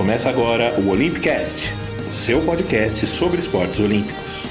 Começa 0.00 0.30
agora 0.30 0.80
o 0.80 0.88
Olympicast, 0.88 1.74
o 2.10 2.14
seu 2.14 2.40
podcast 2.40 3.06
sobre 3.06 3.38
esportes 3.38 3.78
olímpicos. 3.78 4.48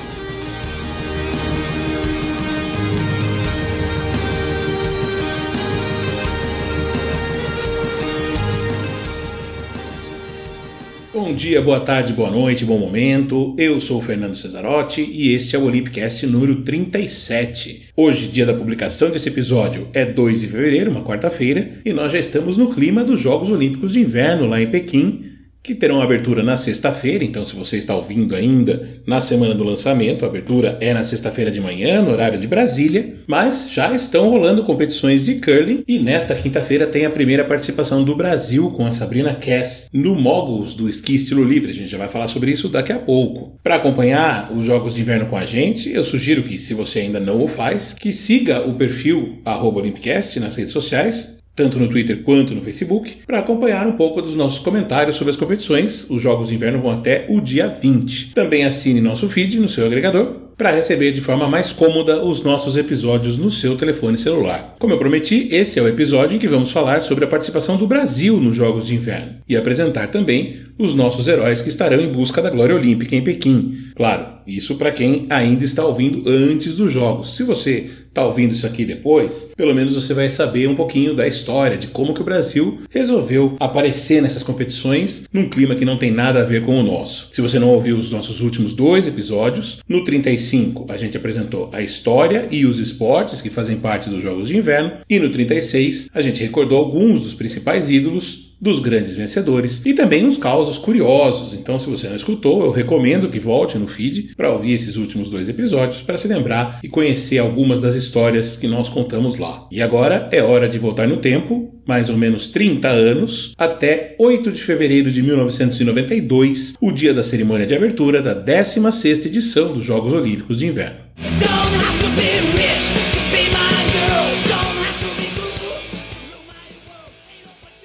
Bom 11.11 11.33
dia, 11.33 11.59
boa 11.63 11.79
tarde, 11.79 12.13
boa 12.13 12.29
noite, 12.29 12.63
bom 12.63 12.77
momento. 12.77 13.55
Eu 13.57 13.81
sou 13.81 13.97
o 13.97 14.01
Fernando 14.03 14.35
Cesarotti 14.35 15.01
e 15.01 15.33
este 15.33 15.55
é 15.55 15.59
o 15.59 15.65
Olympicast 15.65 16.27
número 16.27 16.61
37. 16.61 17.87
Hoje, 17.95 18.27
dia 18.27 18.45
da 18.45 18.53
publicação 18.53 19.09
desse 19.09 19.29
episódio, 19.29 19.87
é 19.93 20.05
2 20.05 20.41
de 20.41 20.47
fevereiro, 20.47 20.91
uma 20.91 21.03
quarta-feira, 21.03 21.81
e 21.83 21.91
nós 21.91 22.11
já 22.11 22.19
estamos 22.19 22.55
no 22.55 22.69
clima 22.69 23.03
dos 23.03 23.19
Jogos 23.19 23.49
Olímpicos 23.49 23.93
de 23.93 23.99
Inverno 23.99 24.45
lá 24.45 24.61
em 24.61 24.67
Pequim, 24.67 25.28
que 25.61 25.75
terão 25.75 26.01
abertura 26.01 26.41
na 26.41 26.57
sexta-feira, 26.57 27.23
então 27.23 27.45
se 27.45 27.55
você 27.55 27.77
está 27.77 27.95
ouvindo 27.95 28.35
ainda 28.35 29.01
na 29.05 29.19
semana 29.19 29.53
do 29.53 29.63
lançamento, 29.63 30.23
a 30.23 30.27
abertura 30.27 30.77
é 30.79 30.93
na 30.93 31.03
sexta-feira 31.03 31.51
de 31.51 31.59
manhã, 31.59 32.01
no 32.01 32.11
horário 32.11 32.39
de 32.39 32.47
Brasília, 32.47 33.15
mas 33.27 33.69
já 33.71 33.93
estão 33.93 34.29
rolando 34.29 34.63
competições 34.63 35.25
de 35.25 35.35
curling 35.35 35.83
e 35.87 35.99
nesta 35.99 36.33
quinta-feira 36.33 36.87
tem 36.87 37.05
a 37.05 37.09
primeira 37.09 37.43
participação 37.43 38.03
do 38.03 38.15
Brasil 38.15 38.71
com 38.71 38.85
a 38.85 38.91
Sabrina 38.91 39.35
Cass 39.35 39.89
no 39.93 40.15
Moguls 40.15 40.73
do 40.73 40.89
esqui 40.89 41.15
estilo 41.15 41.43
livre. 41.43 41.71
A 41.71 41.75
gente 41.75 41.89
já 41.89 41.97
vai 41.97 42.07
falar 42.07 42.27
sobre 42.27 42.51
isso 42.51 42.69
daqui 42.69 42.91
a 42.91 42.99
pouco. 42.99 43.57
Para 43.61 43.75
acompanhar 43.75 44.51
os 44.55 44.65
jogos 44.65 44.95
de 44.95 45.01
inverno 45.01 45.27
com 45.27 45.37
a 45.37 45.45
gente, 45.45 45.91
eu 45.91 46.03
sugiro 46.03 46.43
que, 46.43 46.57
se 46.57 46.73
você 46.73 46.99
ainda 46.99 47.19
não 47.19 47.43
o 47.43 47.47
faz, 47.47 47.93
que 47.93 48.13
siga 48.13 48.67
o 48.67 48.75
perfil 48.75 49.39
Olympicast 49.45 50.39
nas 50.39 50.55
redes 50.55 50.71
sociais 50.71 51.38
tanto 51.59 51.77
no 51.77 51.89
Twitter 51.89 52.23
quanto 52.23 52.55
no 52.55 52.61
Facebook, 52.61 53.17
para 53.27 53.39
acompanhar 53.39 53.85
um 53.85 53.91
pouco 53.91 54.21
dos 54.21 54.33
nossos 54.33 54.59
comentários 54.59 55.17
sobre 55.17 55.31
as 55.31 55.35
competições. 55.35 56.09
Os 56.09 56.21
jogos 56.21 56.47
de 56.47 56.55
inverno 56.55 56.81
vão 56.81 56.89
até 56.89 57.25
o 57.27 57.41
dia 57.41 57.67
20. 57.67 58.31
Também 58.33 58.63
assine 58.63 59.01
nosso 59.01 59.27
feed 59.27 59.59
no 59.59 59.67
seu 59.67 59.85
agregador 59.85 60.49
para 60.59 60.71
receber 60.71 61.13
de 61.13 61.21
forma 61.21 61.47
mais 61.47 61.71
cômoda 61.71 62.21
os 62.21 62.43
nossos 62.43 62.75
episódios 62.75 63.37
no 63.37 63.49
seu 63.49 63.77
telefone 63.77 64.17
celular. 64.17 64.75
Como 64.77 64.93
eu 64.93 64.97
prometi, 64.97 65.47
esse 65.51 65.79
é 65.79 65.81
o 65.81 65.87
episódio 65.87 66.35
em 66.35 66.39
que 66.39 66.49
vamos 66.49 66.69
falar 66.69 67.01
sobre 67.01 67.23
a 67.23 67.27
participação 67.29 67.77
do 67.77 67.87
Brasil 67.87 68.37
nos 68.37 68.57
Jogos 68.57 68.87
de 68.87 68.95
Inverno 68.95 69.35
e 69.47 69.55
apresentar 69.55 70.07
também 70.07 70.57
os 70.77 70.93
nossos 70.93 71.29
heróis 71.29 71.61
que 71.61 71.69
estarão 71.69 72.01
em 72.01 72.11
busca 72.11 72.41
da 72.41 72.49
glória 72.49 72.75
olímpica 72.75 73.15
em 73.15 73.21
Pequim. 73.21 73.89
Claro, 73.95 74.25
isso 74.45 74.75
para 74.75 74.91
quem 74.91 75.27
ainda 75.29 75.63
está 75.63 75.85
ouvindo 75.85 76.23
antes 76.27 76.75
dos 76.75 76.91
Jogos. 76.91 77.37
Se 77.37 77.43
você 77.43 77.89
está 78.09 78.25
ouvindo 78.25 78.53
isso 78.53 78.65
aqui 78.65 78.85
depois, 78.85 79.49
pelo 79.55 79.73
menos 79.73 79.95
você 79.95 80.13
vai 80.13 80.29
saber 80.29 80.67
um 80.67 80.75
pouquinho 80.75 81.13
da 81.15 81.27
história, 81.27 81.77
de 81.77 81.87
como 81.87 82.13
que 82.13 82.21
o 82.21 82.25
Brasil 82.25 82.79
resolveu 82.89 83.55
aparecer 83.59 84.21
nessas 84.21 84.43
competições 84.43 85.23
num 85.31 85.49
clima 85.49 85.75
que 85.75 85.85
não 85.85 85.97
tem 85.97 86.11
nada 86.11 86.41
a 86.41 86.45
ver 86.45 86.63
com 86.63 86.79
o 86.79 86.83
nosso. 86.83 87.29
Se 87.31 87.41
você 87.41 87.57
não 87.59 87.69
ouviu 87.69 87.97
os 87.97 88.11
nossos 88.11 88.41
últimos 88.41 88.73
dois 88.73 89.07
episódios, 89.07 89.79
no 89.87 90.03
35 90.03 90.49
35, 90.49 90.85
a 90.89 90.97
gente 90.97 91.17
apresentou 91.17 91.69
a 91.73 91.81
história 91.81 92.47
e 92.51 92.65
os 92.65 92.79
esportes 92.79 93.41
que 93.41 93.49
fazem 93.49 93.77
parte 93.77 94.09
dos 94.09 94.21
Jogos 94.21 94.47
de 94.47 94.57
Inverno, 94.57 94.91
e 95.09 95.19
no 95.19 95.29
36, 95.29 96.09
a 96.13 96.21
gente 96.21 96.41
recordou 96.41 96.77
alguns 96.77 97.21
dos 97.21 97.33
principais 97.33 97.89
ídolos 97.89 98.48
dos 98.59 98.79
grandes 98.79 99.15
vencedores 99.15 99.81
e 99.85 99.93
também 99.93 100.25
uns 100.25 100.37
causos 100.37 100.77
curiosos. 100.77 101.53
Então, 101.53 101.79
se 101.79 101.89
você 101.89 102.07
não 102.07 102.15
escutou, 102.15 102.63
eu 102.65 102.71
recomendo 102.71 103.29
que 103.29 103.39
volte 103.39 103.77
no 103.77 103.87
feed 103.87 104.33
para 104.35 104.51
ouvir 104.51 104.73
esses 104.73 104.97
últimos 104.97 105.29
dois 105.29 105.49
episódios 105.49 106.01
para 106.01 106.17
se 106.17 106.27
lembrar 106.27 106.79
e 106.83 106.89
conhecer 106.89 107.37
algumas 107.37 107.79
das 107.79 107.95
histórias 107.95 108.57
que 108.57 108.67
nós 108.67 108.89
contamos 108.89 109.37
lá. 109.37 109.67
E 109.71 109.81
agora 109.81 110.29
é 110.31 110.41
hora 110.41 110.67
de 110.67 110.79
voltar 110.79 111.07
no 111.07 111.17
tempo, 111.17 111.73
mais 111.87 112.09
ou 112.09 112.17
menos 112.17 112.49
30 112.49 112.87
anos, 112.87 113.53
até 113.57 114.15
8 114.19 114.51
de 114.51 114.61
fevereiro 114.61 115.11
de 115.11 115.21
1992, 115.21 116.75
o 116.81 116.91
dia 116.91 117.13
da 117.13 117.23
cerimônia 117.23 117.65
de 117.65 117.75
abertura 117.75 118.21
da 118.21 118.35
16ª 118.35 119.25
edição 119.25 119.73
dos 119.73 119.83
Jogos 119.83 120.13
Olímpicos 120.13 120.57
de 120.57 120.67
Inverno. 120.67 120.99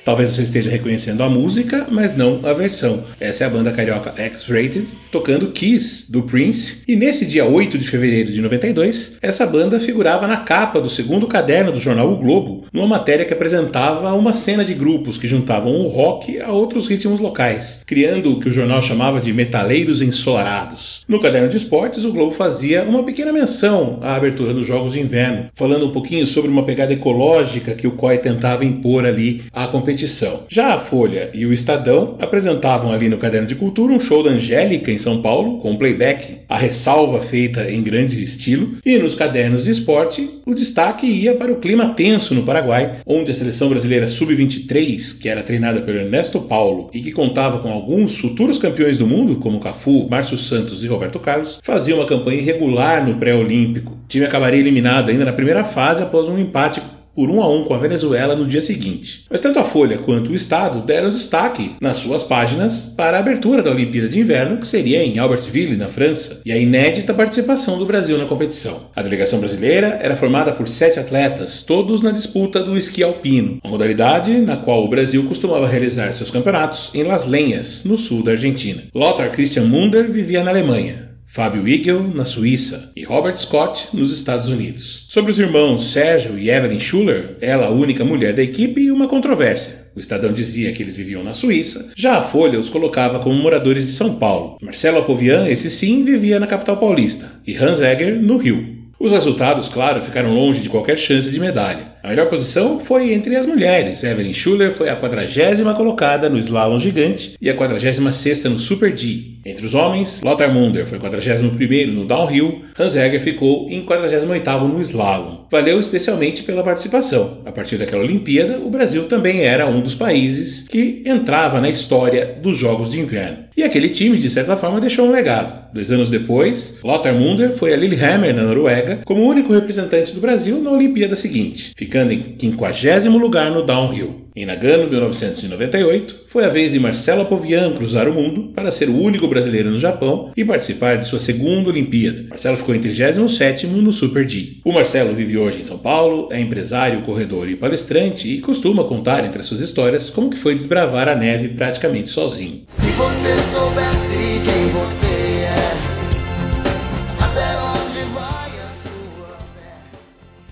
Talvez 0.04 0.30
você 0.30 0.42
esteja 0.42 0.70
reconhecendo 0.70 1.22
a 1.22 1.30
música, 1.30 1.86
mas 1.90 2.14
não 2.14 2.40
a 2.42 2.52
versão. 2.52 3.04
Essa 3.18 3.44
é 3.44 3.46
a 3.46 3.50
banda 3.50 3.72
carioca 3.72 4.12
X-Rated 4.14 4.86
tocando 5.10 5.50
Kiss 5.50 6.12
do 6.12 6.22
Prince. 6.22 6.82
E 6.86 6.94
nesse 6.94 7.24
dia 7.24 7.46
8 7.46 7.78
de 7.78 7.86
fevereiro 7.86 8.30
de 8.30 8.42
92, 8.42 9.16
essa 9.22 9.46
banda 9.46 9.80
figurava 9.80 10.26
na 10.26 10.38
capa 10.38 10.78
do 10.78 10.90
segundo 10.90 11.26
caderno 11.26 11.72
do 11.72 11.80
jornal 11.80 12.12
O 12.12 12.18
Globo, 12.18 12.66
numa 12.70 12.86
matéria 12.86 13.24
que 13.24 13.32
apresentava 13.32 14.12
uma 14.12 14.34
cena 14.34 14.64
de 14.64 14.74
grupos 14.74 15.16
que 15.16 15.26
juntavam 15.26 15.72
o 15.72 15.86
rock 15.86 16.38
a 16.38 16.52
outros 16.52 16.86
ritmos 16.86 17.20
locais, 17.20 17.82
criando 17.86 18.32
o 18.32 18.40
que 18.40 18.48
o 18.48 18.52
jornal 18.52 18.82
chamava 18.82 19.20
de 19.20 19.32
metaleiros 19.32 20.02
ensolarados. 20.02 21.02
No 21.08 21.20
caderno 21.20 21.48
de 21.48 21.56
esportes, 21.56 22.04
o 22.04 22.12
Globo 22.12 22.32
fazia 22.32 22.82
uma 22.82 23.04
pequena 23.04 23.32
menção 23.32 24.00
à 24.02 24.16
abertura 24.16 24.52
dos 24.52 24.66
Jogos 24.66 24.92
de 24.92 25.00
Inverno, 25.00 25.46
falando 25.54 25.86
um 25.86 25.92
pouquinho 25.92 26.26
sobre 26.26 26.50
uma 26.50 26.64
pegada 26.64 26.92
ecológica 26.92 27.74
que 27.74 27.86
o 27.86 27.92
COI 27.92 28.18
tentava 28.18 28.64
impor 28.64 29.06
ali 29.06 29.44
à 29.52 29.66
competição 29.66 29.93
competição. 29.94 30.42
Já 30.48 30.74
a 30.74 30.78
Folha 30.78 31.30
e 31.32 31.46
o 31.46 31.52
Estadão 31.52 32.16
apresentavam 32.20 32.92
ali 32.92 33.08
no 33.08 33.16
Caderno 33.16 33.46
de 33.46 33.54
Cultura 33.54 33.92
um 33.92 34.00
show 34.00 34.22
da 34.22 34.30
Angélica 34.30 34.90
em 34.90 34.98
São 34.98 35.22
Paulo, 35.22 35.58
com 35.58 35.76
playback, 35.76 36.38
a 36.48 36.58
ressalva 36.58 37.20
feita 37.20 37.70
em 37.70 37.82
grande 37.82 38.22
estilo, 38.22 38.76
e 38.84 38.98
nos 38.98 39.14
cadernos 39.14 39.64
de 39.64 39.70
esporte 39.70 40.28
o 40.44 40.54
destaque 40.54 41.06
ia 41.06 41.34
para 41.34 41.52
o 41.52 41.56
clima 41.56 41.90
tenso 41.90 42.34
no 42.34 42.42
Paraguai, 42.42 42.98
onde 43.06 43.30
a 43.30 43.34
seleção 43.34 43.68
brasileira 43.68 44.06
sub-23, 44.06 45.18
que 45.18 45.28
era 45.28 45.42
treinada 45.42 45.80
pelo 45.80 45.98
Ernesto 45.98 46.40
Paulo 46.40 46.90
e 46.92 47.00
que 47.00 47.12
contava 47.12 47.60
com 47.60 47.72
alguns 47.72 48.18
futuros 48.18 48.58
campeões 48.58 48.98
do 48.98 49.06
mundo, 49.06 49.36
como 49.36 49.60
Cafu, 49.60 50.08
Márcio 50.10 50.36
Santos 50.36 50.84
e 50.84 50.88
Roberto 50.88 51.18
Carlos, 51.18 51.60
fazia 51.62 51.94
uma 51.94 52.06
campanha 52.06 52.38
irregular 52.38 53.06
no 53.06 53.16
pré-olímpico. 53.16 53.92
O 53.92 54.08
time 54.08 54.26
acabaria 54.26 54.60
eliminado 54.60 55.10
ainda 55.10 55.24
na 55.24 55.32
primeira 55.32 55.64
fase 55.64 56.02
após 56.02 56.28
um 56.28 56.38
empate 56.38 56.80
por 57.14 57.30
1 57.30 57.42
a 57.42 57.48
1 57.48 57.64
com 57.64 57.74
a 57.74 57.78
Venezuela 57.78 58.34
no 58.34 58.46
dia 58.46 58.62
seguinte. 58.62 59.24
Mas 59.30 59.40
tanto 59.40 59.58
a 59.58 59.64
Folha 59.64 59.98
quanto 59.98 60.30
o 60.30 60.34
Estado 60.34 60.80
deram 60.80 61.10
destaque 61.10 61.76
nas 61.80 61.98
suas 61.98 62.22
páginas 62.22 62.86
para 62.96 63.16
a 63.16 63.20
abertura 63.20 63.62
da 63.62 63.70
Olimpíada 63.70 64.08
de 64.08 64.20
Inverno, 64.20 64.58
que 64.58 64.66
seria 64.66 65.04
em 65.04 65.18
Albertville, 65.18 65.76
na 65.76 65.88
França, 65.88 66.40
e 66.44 66.52
a 66.52 66.58
inédita 66.58 67.14
participação 67.14 67.78
do 67.78 67.86
Brasil 67.86 68.18
na 68.18 68.24
competição. 68.24 68.90
A 68.94 69.02
delegação 69.02 69.40
brasileira 69.40 69.98
era 70.02 70.16
formada 70.16 70.52
por 70.52 70.68
sete 70.68 70.98
atletas, 70.98 71.62
todos 71.62 72.02
na 72.02 72.10
disputa 72.10 72.62
do 72.62 72.76
esqui 72.76 73.02
alpino, 73.02 73.58
uma 73.62 73.70
modalidade 73.70 74.32
na 74.32 74.56
qual 74.56 74.84
o 74.84 74.88
Brasil 74.88 75.24
costumava 75.24 75.66
realizar 75.66 76.12
seus 76.12 76.30
campeonatos 76.30 76.90
em 76.94 77.02
Las 77.02 77.26
Lenhas, 77.26 77.84
no 77.84 77.96
sul 77.96 78.22
da 78.22 78.32
Argentina. 78.32 78.82
Lothar 78.94 79.30
Christian 79.30 79.64
Munder 79.64 80.10
vivia 80.10 80.42
na 80.42 80.50
Alemanha. 80.50 81.03
Fábio 81.34 81.66
Igel 81.66 82.00
na 82.14 82.24
Suíça 82.24 82.92
e 82.94 83.02
Robert 83.02 83.34
Scott 83.36 83.88
nos 83.92 84.12
Estados 84.12 84.48
Unidos. 84.48 85.04
Sobre 85.08 85.32
os 85.32 85.38
irmãos 85.40 85.90
Sérgio 85.90 86.38
e 86.38 86.48
Evelyn 86.48 86.78
Schuller, 86.78 87.36
ela 87.40 87.66
a 87.66 87.70
única 87.70 88.04
mulher 88.04 88.32
da 88.34 88.40
equipe 88.40 88.82
e 88.82 88.92
uma 88.92 89.08
controvérsia. 89.08 89.88
O 89.96 89.98
Estadão 89.98 90.32
dizia 90.32 90.70
que 90.70 90.80
eles 90.80 90.94
viviam 90.94 91.24
na 91.24 91.34
Suíça, 91.34 91.90
já 91.96 92.18
a 92.18 92.22
Folha 92.22 92.60
os 92.60 92.68
colocava 92.68 93.18
como 93.18 93.34
moradores 93.34 93.84
de 93.84 93.94
São 93.94 94.14
Paulo. 94.14 94.58
Marcelo 94.62 94.98
Apovian, 94.98 95.48
esse 95.48 95.72
sim, 95.72 96.04
vivia 96.04 96.38
na 96.38 96.46
capital 96.46 96.76
paulista, 96.76 97.28
e 97.44 97.56
Hans 97.56 97.80
Egger 97.80 98.14
no 98.22 98.36
Rio. 98.36 98.84
Os 98.96 99.10
resultados, 99.10 99.68
claro, 99.68 100.00
ficaram 100.00 100.32
longe 100.32 100.60
de 100.60 100.68
qualquer 100.68 100.96
chance 100.96 101.28
de 101.28 101.40
medalha. 101.40 101.94
A 102.00 102.10
melhor 102.10 102.28
posição 102.30 102.78
foi 102.78 103.12
entre 103.12 103.34
as 103.34 103.44
mulheres. 103.44 104.04
Evelyn 104.04 104.32
Schuller 104.32 104.72
foi 104.72 104.88
a 104.88 104.94
quadragésima 104.94 105.74
colocada 105.74 106.30
no 106.30 106.38
slalom 106.38 106.78
gigante 106.78 107.34
e 107.40 107.50
a 107.50 107.56
quadragésima 107.56 108.12
sexta 108.12 108.48
no 108.48 108.60
Super 108.60 108.96
G. 108.96 109.33
Entre 109.44 109.66
os 109.66 109.74
homens, 109.74 110.22
Lothar 110.22 110.52
Munder 110.52 110.86
foi 110.86 110.98
41º 110.98 111.92
no 111.92 112.06
downhill, 112.06 112.62
Hans 112.78 112.96
Egger 112.96 113.20
ficou 113.20 113.68
em 113.68 113.84
48º 113.84 114.62
no 114.62 114.80
slalom. 114.80 115.44
Valeu 115.50 115.78
especialmente 115.78 116.42
pela 116.42 116.64
participação. 116.64 117.42
A 117.44 117.52
partir 117.52 117.76
daquela 117.76 118.02
Olimpíada, 118.02 118.58
o 118.58 118.70
Brasil 118.70 119.04
também 119.04 119.42
era 119.42 119.66
um 119.66 119.82
dos 119.82 119.94
países 119.94 120.66
que 120.66 121.02
entrava 121.04 121.60
na 121.60 121.68
história 121.68 122.38
dos 122.42 122.56
Jogos 122.56 122.88
de 122.88 122.98
Inverno. 122.98 123.44
E 123.56 123.62
aquele 123.62 123.88
time, 123.88 124.18
de 124.18 124.30
certa 124.30 124.56
forma, 124.56 124.80
deixou 124.80 125.06
um 125.06 125.12
legado. 125.12 125.72
Dois 125.72 125.92
anos 125.92 126.08
depois, 126.08 126.78
Lothar 126.82 127.14
Munder 127.14 127.52
foi 127.52 127.72
a 127.72 127.76
Lillehammer, 127.76 128.34
na 128.34 128.42
Noruega, 128.42 129.00
como 129.04 129.28
único 129.28 129.52
representante 129.52 130.12
do 130.12 130.20
Brasil 130.20 130.60
na 130.60 130.70
Olimpíada 130.70 131.14
seguinte, 131.14 131.72
ficando 131.76 132.12
em 132.12 132.34
50 132.38 133.10
lugar 133.10 133.50
no 133.50 133.64
downhill. 133.64 134.23
Em 134.36 134.44
Nagano, 134.44 134.90
1998, 134.90 136.24
foi 136.26 136.44
a 136.44 136.48
vez 136.48 136.72
de 136.72 136.80
Marcelo 136.80 137.20
Apovian 137.20 137.72
cruzar 137.72 138.08
o 138.08 138.12
mundo 138.12 138.50
para 138.52 138.72
ser 138.72 138.88
o 138.88 139.00
único 139.00 139.28
brasileiro 139.28 139.70
no 139.70 139.78
Japão 139.78 140.32
e 140.36 140.44
participar 140.44 140.96
de 140.96 141.06
sua 141.06 141.20
segunda 141.20 141.70
Olimpíada. 141.70 142.26
Marcelo 142.30 142.56
ficou 142.56 142.74
em 142.74 142.80
37 142.80 143.68
no 143.68 143.92
Super 143.92 144.28
G. 144.28 144.56
O 144.64 144.72
Marcelo 144.72 145.14
vive 145.14 145.38
hoje 145.38 145.60
em 145.60 145.62
São 145.62 145.78
Paulo, 145.78 146.30
é 146.32 146.40
empresário, 146.40 147.02
corredor 147.02 147.48
e 147.48 147.54
palestrante 147.54 148.26
e 148.26 148.40
costuma 148.40 148.82
contar 148.82 149.24
entre 149.24 149.38
as 149.38 149.46
suas 149.46 149.60
histórias 149.60 150.10
como 150.10 150.30
que 150.30 150.36
foi 150.36 150.56
desbravar 150.56 151.08
a 151.08 151.14
neve 151.14 151.50
praticamente 151.50 152.10
sozinho. 152.10 152.62
Se 152.66 152.90
você 152.90 153.36
soubesse 153.52 154.40
quem 154.44 154.68
você 154.72 154.83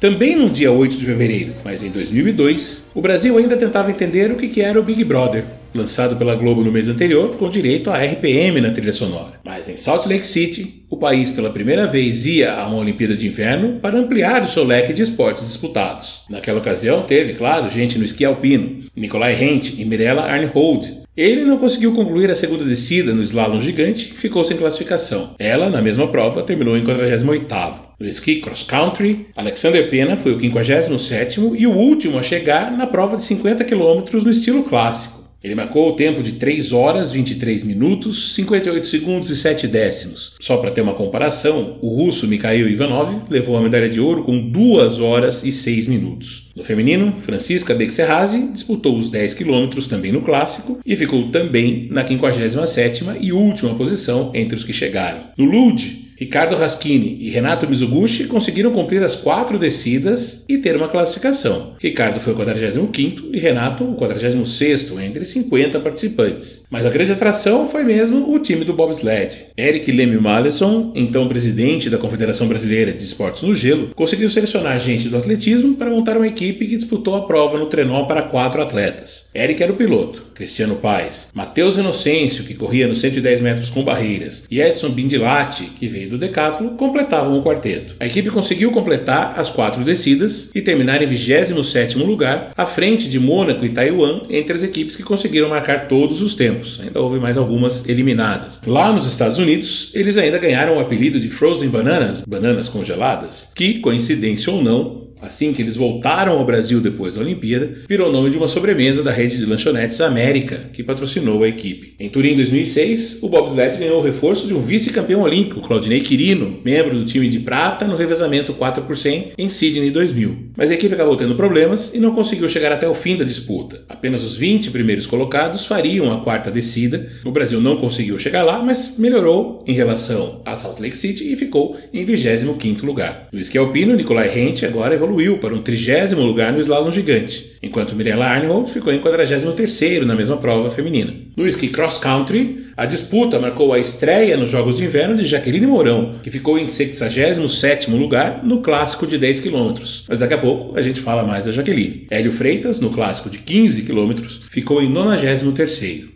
Também 0.03 0.35
no 0.35 0.51
dia 0.51 0.73
8 0.73 0.97
de 0.97 1.07
fevereiro, 1.07 1.55
mas 1.65 1.85
em 1.85 1.89
2002, 1.89 2.91
o 2.93 3.01
Brasil 3.01 3.39
ainda 3.39 3.57
tentava 3.57 3.89
entender 3.89 4.33
o 4.33 4.37
que 4.37 4.61
era 4.61 4.81
o 4.81 4.83
Big 4.83 5.05
Brother. 5.05 5.45
lançado 5.73 6.17
pela 6.17 6.35
Globo 6.35 6.65
no 6.65 6.73
mês 6.73 6.89
anterior, 6.89 7.37
com 7.37 7.49
direito 7.49 7.89
a 7.89 7.97
RPM 7.97 8.61
na 8.61 8.73
trilha 8.73 8.93
sonora. 8.93 9.35
Mas 9.45 9.69
em 9.69 9.77
Salt 9.77 10.07
Lake 10.07 10.27
City, 10.27 10.85
o 10.91 10.97
país 10.97 11.31
pela 11.31 11.51
primeira 11.51 11.87
vez 11.87 12.27
ia 12.27 12.53
a 12.53 12.67
uma 12.67 12.79
Olimpíada 12.79 13.15
de 13.15 13.29
Inverno 13.29 13.79
para 13.81 13.97
ampliar 13.97 14.43
o 14.43 14.49
seu 14.49 14.65
leque 14.65 14.93
de 14.93 15.03
esportes 15.03 15.47
disputados. 15.47 16.23
Naquela 16.29 16.59
ocasião, 16.59 17.05
teve, 17.05 17.35
claro, 17.35 17.71
gente 17.71 17.97
no 17.97 18.05
esqui 18.05 18.25
alpino, 18.25 18.85
Nikolai 18.97 19.41
Hent 19.41 19.79
e 19.79 19.85
Mirella 19.85 20.23
Arnhold, 20.23 21.02
ele 21.17 21.45
não 21.45 21.59
conseguiu 21.59 21.93
concluir 21.93 22.31
a 22.31 22.35
segunda 22.35 22.65
descida 22.65 23.13
no 23.13 23.23
slalom 23.23 23.61
gigante 23.61 24.13
e 24.15 24.17
ficou 24.17 24.43
sem 24.43 24.57
classificação. 24.57 25.35
Ela, 25.39 25.69
na 25.69 25.83
mesma 25.83 26.09
prova, 26.09 26.43
terminou 26.43 26.77
em 26.77 26.85
48º. 26.85 27.75
No 28.01 28.09
esqui 28.09 28.41
cross 28.41 28.63
country, 28.63 29.27
Alexander 29.37 29.89
Pena 29.91 30.17
foi 30.17 30.33
o 30.33 30.39
57º 30.39 31.55
e 31.57 31.67
o 31.67 31.73
último 31.73 32.19
a 32.19 32.23
chegar 32.23 32.73
na 32.73 32.87
prova 32.87 33.17
de 33.17 33.25
50 33.25 33.63
km 33.65 34.03
no 34.25 34.31
estilo 34.31 34.63
clássico. 34.63 35.22
Ele 35.43 35.55
marcou 35.55 35.89
o 35.89 35.97
tempo 35.97 36.23
de 36.23 36.33
3 36.33 36.73
horas, 36.73 37.11
23 37.11 37.65
minutos, 37.65 38.35
58 38.35 38.87
segundos 38.87 39.31
e 39.31 39.37
7 39.37 39.67
décimos. 39.67 40.35
Só 40.39 40.57
para 40.59 40.71
ter 40.71 40.83
uma 40.83 40.95
comparação, 40.95 41.79
o 41.83 41.89
russo 41.89 42.29
Mikhail 42.29 42.69
Ivanov 42.69 43.25
levou 43.29 43.57
a 43.57 43.61
medalha 43.61 43.89
de 43.89 44.01
ouro 44.01 44.23
com 44.23 44.39
2 44.39 45.01
horas 45.01 45.45
e 45.45 45.51
6 45.51 45.89
minutos. 45.89 46.51
No 46.55 46.63
feminino, 46.63 47.15
Francisca 47.19 47.75
Bexerrazi 47.75 48.53
disputou 48.53 48.97
os 48.97 49.11
10 49.11 49.35
quilômetros 49.35 49.89
também 49.89 50.13
no 50.13 50.23
clássico 50.23 50.79
e 50.85 50.95
ficou 50.95 51.31
também 51.31 51.89
na 51.91 52.05
57ª 52.05 53.17
e 53.21 53.33
última 53.33 53.75
posição 53.75 54.31
entre 54.35 54.55
os 54.55 54.63
que 54.63 54.73
chegaram. 54.73 55.25
No 55.37 55.45
Lude, 55.45 56.02
Ricardo 56.23 56.55
Raschini 56.55 57.19
e 57.21 57.31
Renato 57.31 57.69
Mizuguchi 57.69 58.29
conseguiram 58.29 58.71
cumprir 58.71 59.03
as 59.03 59.17
quatro 59.17 59.59
descidas 59.59 60.45
e 60.49 60.57
ter 60.57 60.77
uma 60.77 60.87
classificação. 60.87 61.73
Ricardo 61.81 62.21
foi 62.21 62.33
o 62.33 62.37
45 62.37 63.31
e 63.33 63.41
Renato 63.41 63.83
o 63.83 63.97
46 63.97 64.93
entre 65.03 65.25
50 65.25 65.81
participantes. 65.81 66.63
Mas 66.71 66.87
a 66.87 66.91
grande 66.91 67.11
atração 67.11 67.69
foi 67.69 67.83
mesmo 67.83 68.33
o 68.33 68.39
time 68.39 68.65
do 68.65 68.73
bobsled. 68.73 69.47
Eric 69.59 69.91
Leme 69.91 70.17
Mallison, 70.17 70.93
então 70.95 71.27
presidente 71.27 71.91
da 71.91 71.99
Confederação 71.99 72.47
Brasileira 72.47 72.93
de 72.93 73.03
Esportes 73.03 73.43
no 73.43 73.53
Gelo, 73.53 73.89
conseguiu 73.93 74.31
selecionar 74.31 74.79
gente 74.79 75.09
do 75.09 75.17
atletismo 75.17 75.75
para 75.75 75.91
montar 75.91 76.17
uma 76.17 76.29
equipe 76.29 76.69
que 76.69 76.77
disputou 76.77 77.17
a 77.17 77.27
prova 77.27 77.59
no 77.59 77.67
trenó 77.67 78.05
para 78.05 78.23
quatro 78.23 78.63
atletas. 78.63 79.29
Eric 79.35 79.61
era 79.61 79.73
o 79.73 79.77
piloto, 79.77 80.27
Cristiano 80.37 80.77
Paes, 80.77 81.31
Matheus 81.35 81.77
Inocêncio, 81.77 82.45
que 82.45 82.55
corria 82.55 82.87
nos 82.87 83.01
110 83.01 83.41
metros 83.41 83.71
com 83.71 83.83
barreiras, 83.83 84.45
e 84.49 84.61
Edson 84.61 84.91
Bindilati, 84.91 85.65
que 85.65 85.89
veio 85.89 86.12
do 86.13 86.19
decátulo 86.19 86.73
completavam 86.73 87.39
o 87.39 87.43
quarteto. 87.43 87.97
A 87.99 88.05
equipe 88.05 88.29
conseguiu 88.29 88.71
completar 88.71 89.33
as 89.35 89.49
quatro 89.49 89.83
descidas 89.83 90.51
e 90.55 90.61
terminar 90.61 91.01
em 91.01 91.09
27º 91.09 92.05
lugar, 92.05 92.53
à 92.55 92.67
frente 92.67 93.09
de 93.09 93.19
Mônaco 93.19 93.65
e 93.65 93.71
Taiwan, 93.71 94.23
entre 94.29 94.53
as 94.53 94.63
equipes 94.63 94.95
que 94.95 95.03
conseguiram 95.03 95.49
marcar 95.49 95.89
todos 95.89 96.21
os 96.21 96.35
tempos. 96.35 96.79
Ainda 96.83 97.01
houve 97.01 97.19
mais 97.19 97.39
algumas 97.39 97.89
eliminadas. 97.89 98.61
Lá 98.67 98.93
nos 98.93 99.07
Estados 99.07 99.39
Unidos, 99.39 99.91
eles 99.95 100.19
ainda 100.19 100.39
ganharam 100.39 100.77
o 100.77 100.81
apelido 100.81 101.19
de 101.19 101.31
Frozen 101.31 101.71
Bananas, 101.71 102.23
bananas 102.29 102.69
congeladas, 102.69 103.51
que, 103.55 103.81
coincidência 103.81 104.53
ou 104.53 104.63
não, 104.63 105.02
assim 105.23 105.53
que 105.53 105.63
eles 105.63 105.77
voltaram 105.77 106.33
ao 106.33 106.45
Brasil 106.45 106.81
depois 106.81 107.15
da 107.15 107.21
Olimpíada, 107.21 107.83
virou 107.89 108.13
nome 108.13 108.29
de 108.29 108.37
uma 108.37 108.49
sobremesa 108.49 109.03
da 109.03 109.13
rede 109.13 109.39
de 109.39 109.47
lanchonetes 109.47 110.01
América, 110.01 110.69
que 110.73 110.83
patrocinou 110.83 111.45
a 111.45 111.49
equipe. 111.49 111.95
Em 111.99 112.09
Turim 112.09 112.35
2006, 112.35 113.23
o 113.23 113.29
bobsled 113.29 113.79
ganhou 113.79 114.01
o 114.01 114.03
reforço 114.03 114.49
de 114.49 114.55
um 114.55 114.61
vice-campeão 114.61 115.23
olímpico, 115.23 115.61
Claudinei 115.61 116.01
Quirino, 116.01 116.59
membro 116.65 116.99
do 116.99 117.05
time 117.05 117.29
de 117.29 117.39
prata 117.39 117.87
no 117.87 117.97
revezamento 117.97 118.53
4 118.53 118.83
por 118.83 118.99
100 118.99 119.33
em 119.39 119.49
Sydney 119.49 119.91
2000. 119.91 120.51
Mas 120.57 120.71
a 120.71 120.75
equipe 120.75 120.95
acabou 120.95 121.17
tendo 121.17 121.37
problemas 121.37 121.95
e 121.95 121.99
não 121.99 122.15
conseguiu 122.15 122.49
chegar 122.49 122.73
até 122.73 122.89
o 122.89 122.95
fim 122.95 123.17
da 123.17 123.25
disputa. 123.25 123.83
Apenas 123.89 124.25
os 124.25 124.37
20 124.37 124.71
primeiros 124.71 125.07
colocados 125.07 125.65
fariam 125.65 126.13
a 126.13 126.21
quarta 126.21 126.51
descida. 126.51 127.11
O 127.25 127.31
Brasil 127.31 127.61
não 127.61 127.77
conseguiu 127.77 128.19
chegar 128.19 128.43
lá, 128.43 128.63
mas 128.63 128.99
melhorou 128.99 129.63
em 129.67 129.73
relação 129.73 130.43
a 130.45 130.57
Salt 130.57 130.81
Lake 130.81 130.97
City 130.97 131.33
e 131.33 131.37
ficou 131.37 131.77
em 131.93 132.05
25º 132.05 132.83
lugar. 132.83 133.29
No 133.33 133.39
esqui 133.39 133.57
alpino, 133.57 133.95
Nicolai 133.95 134.37
Hent 134.37 134.65
agora 134.65 134.95
evoluiu 134.95 135.12
evoluiu 135.13 135.39
para 135.39 135.55
um 135.55 135.63
trigésimo 135.63 136.23
lugar 136.23 136.53
no 136.53 136.61
slalom 136.61 136.91
gigante, 136.91 137.53
enquanto 137.63 137.95
Mirella 137.95 138.27
Arnold 138.27 138.73
ficou 138.73 138.93
em 138.93 139.01
43º 139.01 140.05
na 140.05 140.15
mesma 140.15 140.39
prova 140.39 140.71
feminina. 140.71 141.13
No 141.37 141.47
esqui 141.47 141.69
cross 141.69 141.99
country, 141.99 142.67
a 142.75 142.87
disputa 142.87 143.39
marcou 143.39 143.73
a 143.73 143.79
estreia 143.79 144.37
nos 144.37 144.51
Jogos 144.51 144.79
de 144.79 144.85
Inverno 144.85 145.17
de 145.17 145.27
Jaqueline 145.27 145.67
Mourão, 145.67 146.15
que 146.23 146.31
ficou 146.31 146.59
em 146.59 146.65
67º 146.65 147.91
lugar 147.91 148.43
no 148.43 148.63
clássico 148.63 149.07
de 149.07 149.19
10 149.19 149.41
km. 149.41 149.75
Mas 150.09 150.19
daqui 150.19 150.35
a 150.35 150.39
pouco 150.39 150.79
a 150.79 150.83
gente 150.83 151.01
fala 151.01 151.23
mais 151.23 151.45
da 151.45 151.53
Jaqueline. 151.53 152.07
Hélio 152.11 152.33
Freitas, 152.33 152.81
no 152.81 152.91
clássico 152.91 153.29
de 153.29 153.39
15 153.39 153.83
km, 153.83 154.25
ficou 154.49 154.83
em 154.83 154.91
93º. 154.91 156.09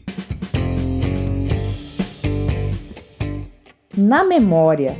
Na 3.96 4.24
memória 4.24 4.94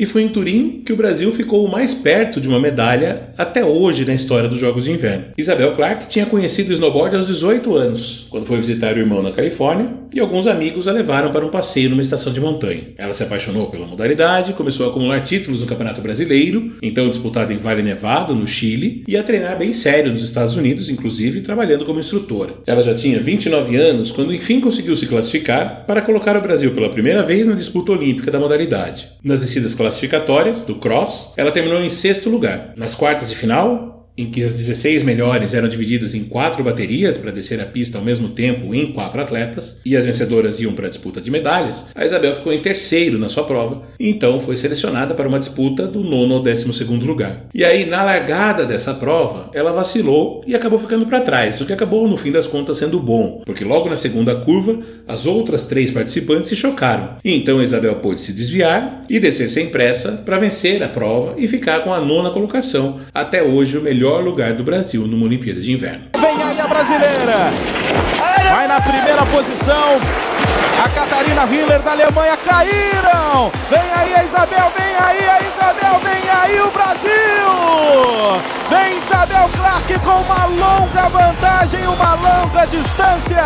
E 0.00 0.06
foi 0.06 0.22
em 0.22 0.30
Turim 0.30 0.80
que 0.82 0.94
o 0.94 0.96
Brasil 0.96 1.30
ficou 1.30 1.68
mais 1.68 1.92
perto 1.92 2.40
de 2.40 2.48
uma 2.48 2.58
medalha 2.58 3.34
até 3.36 3.62
hoje 3.62 4.06
na 4.06 4.14
história 4.14 4.48
dos 4.48 4.58
Jogos 4.58 4.84
de 4.84 4.90
Inverno. 4.90 5.26
Isabel 5.36 5.76
Clark 5.76 6.06
tinha 6.06 6.24
conhecido 6.24 6.70
o 6.70 6.72
snowboard 6.72 7.16
aos 7.16 7.26
18 7.26 7.74
anos, 7.74 8.26
quando 8.30 8.46
foi 8.46 8.56
visitar 8.56 8.96
o 8.96 8.98
irmão 8.98 9.22
na 9.22 9.30
Califórnia, 9.30 9.88
e 10.12 10.20
alguns 10.20 10.46
amigos 10.46 10.88
a 10.88 10.92
levaram 10.92 11.30
para 11.30 11.44
um 11.44 11.50
passeio 11.50 11.90
numa 11.90 12.02
estação 12.02 12.32
de 12.32 12.40
montanha. 12.40 12.88
Ela 12.96 13.14
se 13.14 13.22
apaixonou 13.22 13.70
pela 13.70 13.86
modalidade, 13.86 14.52
começou 14.52 14.86
a 14.86 14.90
acumular 14.90 15.20
títulos 15.22 15.60
no 15.60 15.66
Campeonato 15.66 16.00
Brasileiro, 16.00 16.72
então 16.82 17.08
disputado 17.08 17.52
em 17.52 17.56
Vale 17.56 17.82
Nevado, 17.82 18.34
no 18.34 18.46
Chile, 18.46 19.04
e 19.06 19.16
a 19.16 19.22
treinar 19.22 19.58
bem 19.58 19.72
sério 19.72 20.12
nos 20.12 20.24
Estados 20.24 20.56
Unidos, 20.56 20.88
inclusive 20.88 21.40
trabalhando 21.40 21.84
como 21.84 22.00
instrutora. 22.00 22.54
Ela 22.66 22.82
já 22.82 22.94
tinha 22.94 23.20
29 23.20 23.76
anos 23.76 24.10
quando 24.10 24.34
enfim 24.34 24.60
conseguiu 24.60 24.96
se 24.96 25.06
classificar 25.06 25.84
para 25.86 26.02
colocar 26.02 26.36
o 26.36 26.40
Brasil 26.40 26.72
pela 26.72 26.90
primeira 26.90 27.22
vez 27.22 27.46
na 27.46 27.54
disputa 27.54 27.92
olímpica 27.92 28.30
da 28.30 28.40
modalidade. 28.40 29.08
Nas 29.22 29.40
descidas 29.40 29.74
classificatórias 29.74 30.62
do 30.62 30.76
cross, 30.76 31.32
ela 31.36 31.52
terminou 31.52 31.82
em 31.82 31.90
sexto 31.90 32.30
lugar. 32.30 32.72
Nas 32.76 32.94
quartas 32.94 33.28
de 33.28 33.36
final, 33.36 33.99
em 34.16 34.30
que 34.30 34.42
as 34.42 34.56
16 34.56 35.02
melhores 35.02 35.54
eram 35.54 35.68
divididas 35.68 36.14
em 36.14 36.24
quatro 36.24 36.62
baterias 36.62 37.16
para 37.16 37.30
descer 37.30 37.60
a 37.60 37.66
pista 37.66 37.98
ao 37.98 38.04
mesmo 38.04 38.30
tempo 38.30 38.74
em 38.74 38.92
quatro 38.92 39.20
atletas, 39.20 39.78
e 39.84 39.96
as 39.96 40.04
vencedoras 40.04 40.60
iam 40.60 40.72
para 40.72 40.86
a 40.86 40.88
disputa 40.88 41.20
de 41.20 41.30
medalhas, 41.30 41.86
a 41.94 42.04
Isabel 42.04 42.34
ficou 42.36 42.52
em 42.52 42.60
terceiro 42.60 43.18
na 43.18 43.28
sua 43.28 43.44
prova, 43.44 43.82
e 43.98 44.08
então 44.08 44.40
foi 44.40 44.56
selecionada 44.56 45.14
para 45.14 45.28
uma 45.28 45.38
disputa 45.38 45.86
do 45.86 46.02
nono 46.02 46.34
ao 46.34 46.42
décimo 46.42 46.72
segundo 46.72 47.06
lugar. 47.06 47.46
E 47.54 47.64
aí, 47.64 47.86
na 47.86 48.02
largada 48.02 48.64
dessa 48.64 48.94
prova, 48.94 49.50
ela 49.54 49.72
vacilou 49.72 50.42
e 50.46 50.54
acabou 50.54 50.78
ficando 50.78 51.06
para 51.06 51.20
trás, 51.20 51.60
o 51.60 51.66
que 51.66 51.72
acabou, 51.72 52.06
no 52.08 52.16
fim 52.16 52.32
das 52.32 52.46
contas, 52.46 52.78
sendo 52.78 53.00
bom, 53.00 53.42
porque 53.44 53.64
logo 53.64 53.88
na 53.88 53.96
segunda 53.96 54.34
curva, 54.36 54.78
as 55.10 55.26
outras 55.26 55.64
três 55.64 55.90
participantes 55.90 56.48
se 56.48 56.56
chocaram. 56.56 57.16
E 57.24 57.34
então 57.34 57.62
Isabel 57.62 57.96
pôde 57.96 58.20
se 58.20 58.32
desviar 58.32 59.04
e 59.08 59.18
descer 59.18 59.50
sem 59.50 59.68
pressa 59.68 60.12
para 60.24 60.38
vencer 60.38 60.82
a 60.82 60.88
prova 60.88 61.34
e 61.36 61.48
ficar 61.48 61.80
com 61.80 61.92
a 61.92 62.00
nona 62.00 62.30
colocação, 62.30 63.00
até 63.12 63.42
hoje 63.42 63.76
o 63.76 63.82
melhor 63.82 64.22
lugar 64.22 64.54
do 64.54 64.64
Brasil 64.64 65.06
numa 65.06 65.26
Olimpíada 65.26 65.60
de 65.60 65.72
Inverno. 65.72 66.04
A 66.58 66.66
brasileira. 66.66 67.52
Vai 68.50 68.66
na 68.66 68.80
primeira 68.80 69.24
posição. 69.26 70.00
A 70.84 70.88
Catarina 70.88 71.44
Hiller 71.44 71.78
da 71.80 71.92
Alemanha 71.92 72.36
caíram. 72.38 73.52
Vem 73.70 73.92
aí 73.94 74.14
a 74.16 74.24
Isabel, 74.24 74.72
vem 74.76 74.96
aí 74.96 75.28
a 75.28 75.40
Isabel, 75.42 76.00
vem 76.02 76.28
aí 76.28 76.60
o 76.60 76.70
Brasil. 76.72 77.10
Vem 78.68 78.98
Isabel 78.98 79.48
Clark 79.56 79.98
com 80.00 80.22
uma 80.22 80.46
longa 80.46 81.08
vantagem, 81.08 81.86
uma 81.86 82.14
longa 82.14 82.66
distância 82.66 83.44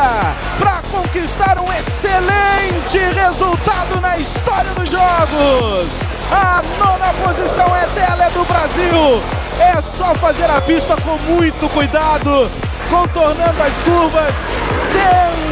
para 0.59 0.81
conquistar 0.91 1.59
um 1.61 1.73
excelente 1.75 2.99
resultado 3.15 4.01
na 4.01 4.17
história 4.17 4.71
dos 4.73 4.91
Jogos. 4.91 6.15
A 6.33 6.63
nona 6.79 7.13
posição 7.23 7.67
é 7.77 7.87
dela, 7.89 8.25
é 8.25 8.31
do 8.31 8.45
Brasil. 8.47 9.23
É 9.61 9.81
só 9.81 10.15
fazer 10.17 10.51
a 10.51 10.61
pista 10.61 10.97
com 10.97 11.17
muito 11.33 11.69
cuidado, 11.69 12.51
contornando 12.95 13.61
as 13.61 13.81
curvas. 13.81 14.35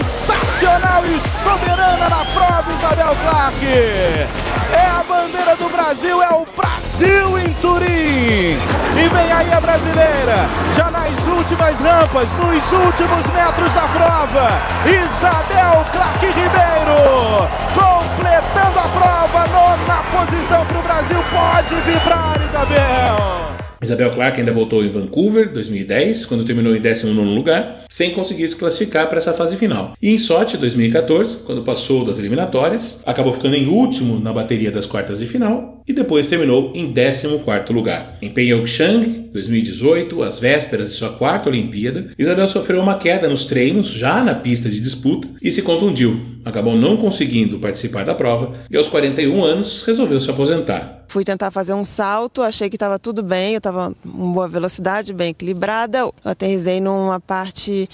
Sensacional 0.00 1.02
e 1.04 1.18
soberana 1.42 2.08
na 2.08 2.24
prova, 2.26 2.72
Isabel 2.72 3.16
Clark. 3.22 3.66
É 3.66 4.86
a 4.86 5.02
bandeira 5.02 5.56
do 5.56 5.68
Brasil, 5.68 6.22
é 6.22 6.30
o 6.30 6.46
Brasil 6.56 7.38
em 7.38 7.52
Turim. 7.54 8.56
E 8.94 9.08
vem 9.12 9.32
aí 9.32 9.52
a 9.52 9.60
brasileira, 9.60 10.48
já 10.76 10.90
nas 10.90 11.26
últimas 11.26 11.80
rampas, 11.80 12.32
nos 12.34 12.72
últimos 12.72 13.26
metros 13.30 13.74
da 13.74 13.88
prova. 13.88 14.48
Isabel 14.86 15.84
Clark 15.90 16.26
Ribeiro, 16.26 17.48
completando 17.74 18.78
a 18.78 18.88
prova, 18.88 19.46
nona 19.48 20.02
posição 20.12 20.64
para 20.64 20.78
o 20.78 20.82
Brasil. 20.82 21.24
Pode 21.32 21.74
vibrar, 21.82 22.40
Isabel. 22.48 23.51
Isabel 23.82 24.10
Clark 24.10 24.38
ainda 24.38 24.52
voltou 24.52 24.84
em 24.84 24.90
Vancouver, 24.90 25.52
2010, 25.52 26.24
quando 26.26 26.44
terminou 26.44 26.74
em 26.76 26.80
19 26.80 27.34
lugar, 27.34 27.84
sem 27.90 28.12
conseguir 28.12 28.48
se 28.48 28.56
classificar 28.56 29.08
para 29.08 29.18
essa 29.18 29.32
fase 29.32 29.56
final. 29.56 29.94
E 30.00 30.10
em 30.10 30.18
Sochi, 30.18 30.56
2014, 30.56 31.38
quando 31.38 31.62
passou 31.62 32.04
das 32.04 32.18
eliminatórias, 32.18 33.02
acabou 33.04 33.32
ficando 33.32 33.56
em 33.56 33.68
último 33.68 34.20
na 34.20 34.32
bateria 34.32 34.70
das 34.70 34.86
quartas 34.86 35.18
de 35.18 35.26
final 35.26 35.81
e 35.86 35.92
depois 35.92 36.26
terminou 36.26 36.72
em 36.74 36.92
14º 36.92 37.72
lugar. 37.72 38.18
Em 38.20 38.30
Pyeongchang, 38.30 39.30
2018, 39.32 40.22
às 40.22 40.38
vésperas 40.38 40.88
de 40.88 40.94
sua 40.94 41.10
quarta 41.10 41.48
Olimpíada, 41.48 42.12
Isabel 42.18 42.46
sofreu 42.48 42.80
uma 42.80 42.96
queda 42.96 43.28
nos 43.28 43.46
treinos, 43.46 43.88
já 43.88 44.22
na 44.22 44.34
pista 44.34 44.68
de 44.68 44.80
disputa, 44.80 45.28
e 45.40 45.50
se 45.50 45.62
contundiu. 45.62 46.20
Acabou 46.44 46.74
não 46.74 46.96
conseguindo 46.96 47.58
participar 47.58 48.04
da 48.04 48.14
prova 48.14 48.54
e 48.68 48.76
aos 48.76 48.88
41 48.88 49.44
anos 49.44 49.84
resolveu 49.84 50.20
se 50.20 50.28
aposentar. 50.28 51.04
Fui 51.06 51.24
tentar 51.24 51.50
fazer 51.50 51.74
um 51.74 51.84
salto, 51.84 52.42
achei 52.42 52.70
que 52.70 52.76
estava 52.76 52.98
tudo 52.98 53.22
bem, 53.22 53.52
eu 53.52 53.58
estava 53.58 53.94
em 54.04 54.32
boa 54.32 54.48
velocidade, 54.48 55.12
bem 55.12 55.30
equilibrada. 55.30 55.98
Eu 55.98 56.14
aterrisei 56.24 56.80
numa 56.80 57.20
parte 57.20 57.86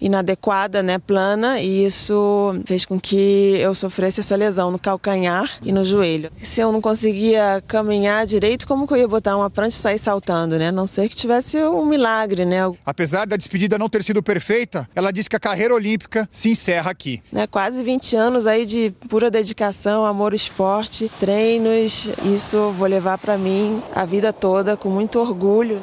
inadequada, 0.00 0.82
né, 0.82 0.98
plana, 0.98 1.60
e 1.60 1.86
isso 1.86 2.60
fez 2.66 2.84
com 2.84 2.98
que 2.98 3.56
eu 3.60 3.74
sofresse 3.74 4.20
essa 4.20 4.36
lesão 4.36 4.70
no 4.70 4.78
calcanhar 4.78 5.48
e 5.62 5.72
no 5.72 5.84
joelho. 5.84 6.30
Se 6.40 6.60
eu 6.60 6.72
não 6.72 6.80
conseguia 6.80 7.35
caminhar 7.66 8.26
direito, 8.26 8.66
como 8.66 8.86
que 8.86 8.94
eu 8.94 8.98
ia 8.98 9.08
botar 9.08 9.36
uma 9.36 9.50
prancha 9.50 9.76
e 9.76 9.80
sair 9.80 9.98
saltando, 9.98 10.58
né? 10.58 10.68
A 10.68 10.72
não 10.72 10.86
ser 10.86 11.08
que 11.08 11.16
tivesse 11.16 11.62
um 11.62 11.84
milagre, 11.84 12.44
né? 12.44 12.58
Apesar 12.84 13.26
da 13.26 13.36
despedida 13.36 13.78
não 13.78 13.88
ter 13.88 14.02
sido 14.02 14.22
perfeita, 14.22 14.88
ela 14.94 15.12
disse 15.12 15.28
que 15.28 15.36
a 15.36 15.40
carreira 15.40 15.74
olímpica 15.74 16.28
se 16.30 16.50
encerra 16.50 16.90
aqui. 16.90 17.22
Né, 17.32 17.46
quase 17.46 17.82
20 17.82 18.16
anos 18.16 18.46
aí 18.46 18.66
de 18.66 18.94
pura 19.08 19.30
dedicação, 19.30 20.04
amor 20.04 20.32
ao 20.32 20.36
esporte, 20.36 21.10
treinos, 21.20 22.08
isso 22.24 22.70
vou 22.72 22.88
levar 22.88 23.18
para 23.18 23.36
mim 23.36 23.82
a 23.94 24.04
vida 24.04 24.32
toda 24.32 24.76
com 24.76 24.88
muito 24.88 25.18
orgulho. 25.18 25.80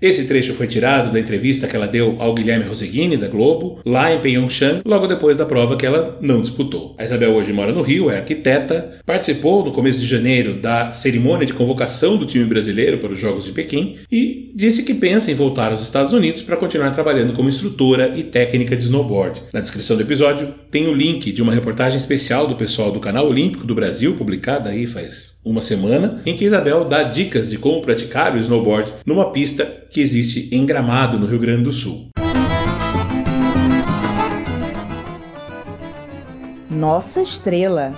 Esse 0.00 0.24
trecho 0.24 0.54
foi 0.54 0.66
tirado 0.66 1.12
da 1.12 1.18
entrevista 1.18 1.66
que 1.66 1.74
ela 1.74 1.86
deu 1.86 2.16
ao 2.18 2.34
Guilherme 2.34 2.66
Roseguini, 2.66 3.16
da 3.16 3.28
Globo, 3.28 3.80
lá 3.84 4.12
em 4.12 4.20
Pyeongchang, 4.20 4.82
logo 4.84 5.06
depois 5.06 5.36
da 5.36 5.46
prova 5.46 5.76
que 5.76 5.86
ela 5.86 6.18
não 6.20 6.42
disputou. 6.42 6.94
A 6.98 7.04
Isabel 7.04 7.32
hoje 7.32 7.52
mora 7.52 7.72
no 7.72 7.82
Rio, 7.82 8.10
é 8.10 8.18
arquiteta, 8.18 9.00
participou 9.06 9.64
no 9.64 9.72
começo 9.72 9.98
de 9.98 10.06
janeiro 10.06 10.54
da 10.54 10.90
cerimônia 10.90 11.46
de 11.46 11.54
convocação 11.54 12.16
do 12.16 12.26
time 12.26 12.44
brasileiro 12.44 12.98
para 12.98 13.12
os 13.12 13.18
Jogos 13.18 13.44
de 13.44 13.52
Pequim 13.52 13.96
e 14.10 14.52
disse 14.54 14.82
que 14.82 14.94
pensa 14.94 15.30
em 15.30 15.34
voltar 15.34 15.72
aos 15.72 15.82
Estados 15.82 16.12
Unidos 16.12 16.42
para 16.42 16.56
continuar 16.56 16.90
trabalhando 16.90 17.32
como 17.32 17.48
instrutora 17.48 18.12
e 18.16 18.22
técnica 18.22 18.76
de 18.76 18.84
snowboard. 18.84 19.42
Na 19.52 19.60
descrição 19.60 19.96
do 19.96 20.02
episódio 20.02 20.54
tem 20.70 20.86
o 20.86 20.94
link 20.94 21.32
de 21.32 21.42
uma 21.42 21.54
reportagem 21.54 21.98
especial 21.98 22.46
do 22.46 22.56
pessoal 22.56 22.90
do 22.92 23.00
Canal 23.00 23.28
Olímpico 23.28 23.66
do 23.66 23.74
Brasil, 23.74 24.14
publicada 24.14 24.70
aí 24.70 24.86
faz 24.86 25.35
uma 25.46 25.60
semana, 25.60 26.20
em 26.26 26.34
que 26.34 26.44
Isabel 26.44 26.84
dá 26.84 27.04
dicas 27.04 27.48
de 27.48 27.56
como 27.56 27.80
praticar 27.80 28.34
o 28.34 28.38
snowboard 28.38 28.92
numa 29.06 29.30
pista 29.30 29.64
que 29.64 30.00
existe 30.00 30.48
em 30.52 30.66
Gramado, 30.66 31.16
no 31.16 31.26
Rio 31.26 31.38
Grande 31.38 31.62
do 31.62 31.72
Sul. 31.72 32.08
Nossa 36.68 37.22
estrela. 37.22 37.92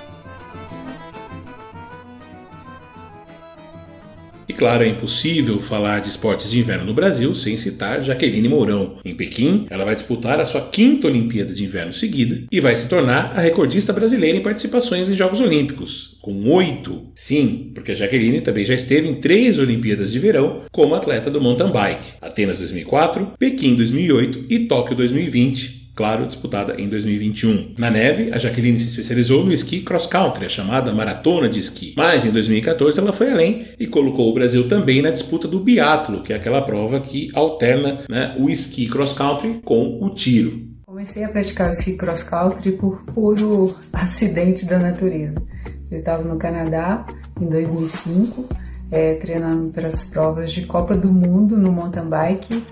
Claro, 4.59 4.83
é 4.83 4.89
impossível 4.89 5.61
falar 5.61 6.01
de 6.01 6.09
esportes 6.09 6.51
de 6.51 6.59
inverno 6.59 6.85
no 6.85 6.93
Brasil 6.93 7.33
sem 7.37 7.57
citar 7.57 8.03
Jaqueline 8.03 8.49
Mourão. 8.49 8.99
Em 9.05 9.15
Pequim, 9.15 9.67
ela 9.71 9.85
vai 9.85 9.95
disputar 9.95 10.41
a 10.41 10.45
sua 10.45 10.63
quinta 10.63 11.07
Olimpíada 11.07 11.55
de 11.55 11.63
Inverno 11.63 11.93
seguida 11.93 12.43
e 12.51 12.61
vai 12.61 12.75
se 12.75 12.89
tornar 12.89 13.33
a 13.37 13.41
recordista 13.41 13.93
brasileira 13.93 14.37
em 14.37 14.43
participações 14.43 15.09
em 15.09 15.15
Jogos 15.15 15.41
Olímpicos, 15.41 16.19
com 16.21 16.51
oito. 16.51 17.07
Sim, 17.15 17.71
porque 17.73 17.93
a 17.93 17.95
Jaqueline 17.95 18.41
também 18.41 18.65
já 18.65 18.75
esteve 18.75 19.09
em 19.09 19.15
três 19.15 19.61
Olimpíadas 19.61 20.11
de 20.11 20.19
Verão 20.19 20.63
como 20.73 20.97
atleta 20.97 21.31
do 21.31 21.41
mountain 21.41 21.71
bike: 21.71 22.15
Atenas 22.21 22.59
2004, 22.59 23.35
Pequim 23.39 23.77
2008 23.77 24.47
e 24.51 24.59
Tóquio 24.67 24.97
2020 24.97 25.78
claro, 25.99 26.27
disputada 26.27 26.81
em 26.81 26.89
2021. 26.89 27.75
Na 27.77 27.91
neve, 27.91 28.31
a 28.33 28.39
Jaqueline 28.39 28.79
se 28.79 28.87
especializou 28.87 29.45
no 29.45 29.53
esqui 29.53 29.81
cross-country, 29.81 30.47
a 30.47 30.49
chamada 30.49 30.95
maratona 30.95 31.49
de 31.49 31.59
esqui. 31.59 31.93
Mas 31.97 32.25
em 32.25 32.31
2014 32.31 33.01
ela 33.01 33.13
foi 33.13 33.33
além 33.33 33.67
e 33.81 33.85
colocou 33.89 34.31
o 34.31 34.33
Brasil 34.33 34.69
também 34.69 35.03
na 35.03 35.11
disputa 35.11 35.49
do 35.49 35.59
biatlo, 35.59 36.23
que 36.23 36.33
é 36.33 36.37
aquela 36.37 36.63
prova 36.63 37.01
que 37.01 37.33
alterna 37.35 38.05
né, 38.09 38.37
o 38.39 38.49
esqui 38.49 38.87
cross-country 38.87 39.61
com 39.65 39.99
o 40.01 40.11
tiro. 40.11 40.69
Comecei 40.87 41.25
a 41.25 41.29
praticar 41.31 41.67
o 41.67 41.73
esqui 41.73 41.97
cross-country 41.97 42.73
por 42.73 43.03
puro 43.07 43.75
acidente 43.93 44.67
da 44.67 44.79
natureza. 44.79 45.43
Eu 45.91 45.97
estava 45.97 46.23
no 46.23 46.39
Canadá 46.39 47.09
em 47.41 47.49
2005, 47.49 48.49
é, 48.93 49.15
treinando 49.15 49.73
para 49.73 49.89
as 49.89 50.05
provas 50.05 50.53
de 50.53 50.65
Copa 50.65 50.97
do 50.97 51.13
Mundo 51.13 51.57
no 51.57 51.73
mountain 51.73 52.07
bike 52.07 52.63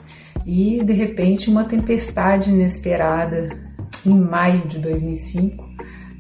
e 0.47 0.83
de 0.85 0.93
repente 0.93 1.51
uma 1.51 1.65
tempestade 1.65 2.51
inesperada 2.51 3.49
em 4.05 4.19
maio 4.19 4.67
de 4.69 4.79
2005 4.79 5.67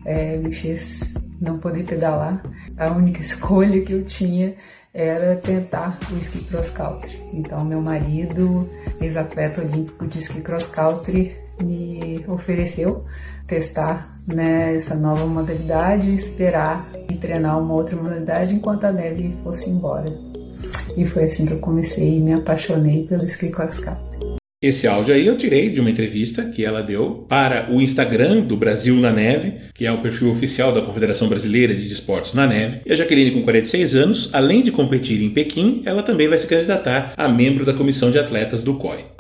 é, 0.04 0.37
me 0.37 0.52
fez 0.52 1.14
não 1.40 1.59
poder 1.59 1.85
pedalar. 1.85 2.42
A 2.76 2.90
única 2.90 3.21
escolha 3.23 3.80
que 3.83 3.92
eu 3.92 4.04
tinha 4.04 4.54
era 4.92 5.37
tentar 5.37 5.99
o 6.11 6.16
esqui 6.16 6.42
cross 6.45 6.71
country. 6.71 7.23
Então 7.35 7.64
meu 7.64 7.83
marido, 7.83 8.68
ex-atleta 9.00 9.62
olímpico 9.62 10.06
de 10.06 10.21
esqui 10.21 10.40
cross 10.40 10.66
country, 10.68 11.37
me 11.62 12.25
ofereceu 12.28 12.99
testar 13.47 14.12
né, 14.33 14.75
essa 14.75 14.95
nova 14.95 15.26
modalidade, 15.26 16.14
esperar 16.14 16.90
e 17.11 17.14
treinar 17.14 17.61
uma 17.61 17.75
outra 17.75 17.95
modalidade 17.95 18.54
enquanto 18.54 18.85
a 18.85 18.92
neve 18.92 19.37
fosse 19.45 19.68
embora. 19.68 20.12
E 20.97 21.04
foi 21.04 21.25
assim 21.25 21.45
que 21.45 21.52
eu 21.52 21.59
comecei 21.59 22.16
e 22.16 22.21
me 22.21 22.33
apaixonei 22.33 23.06
pelo 23.06 23.25
ski 23.26 23.50
cross 23.50 23.78
country. 23.78 24.06
Esse 24.63 24.87
áudio 24.87 25.15
aí 25.15 25.27
eu 25.27 25.37
tirei 25.37 25.69
de 25.69 25.83
uma 25.83 25.91
entrevista 25.91 26.45
que 26.45 26.65
ela 26.65 26.83
deu 26.83 27.27
para 27.29 27.71
o 27.71 27.79
Instagram 27.79 28.41
do 28.41 28.57
Brasil 28.57 28.97
na 28.97 29.13
Neve, 29.13 29.53
que 29.75 29.85
é 29.85 29.93
o 29.93 30.01
perfil 30.01 30.31
oficial 30.31 30.73
da 30.73 30.81
Confederação 30.81 31.29
Brasileira 31.29 31.75
de 31.75 31.87
Desportos 31.87 32.33
na 32.33 32.47
Neve. 32.47 32.81
E 32.87 32.91
a 32.91 32.97
Jaqueline, 32.97 33.33
com 33.33 33.43
46 33.43 33.95
anos, 33.95 34.31
além 34.33 34.63
de 34.63 34.73
competir 34.73 35.23
em 35.23 35.29
Pequim, 35.29 35.83
ela 35.85 36.03
também 36.03 36.27
vai 36.27 36.39
se 36.39 36.47
candidatar 36.47 37.13
a 37.19 37.29
membro 37.29 37.67
da 37.67 37.75
comissão 37.75 38.11
de 38.11 38.19
atletas 38.19 38.65
do 38.65 38.77
COI. 38.77 39.16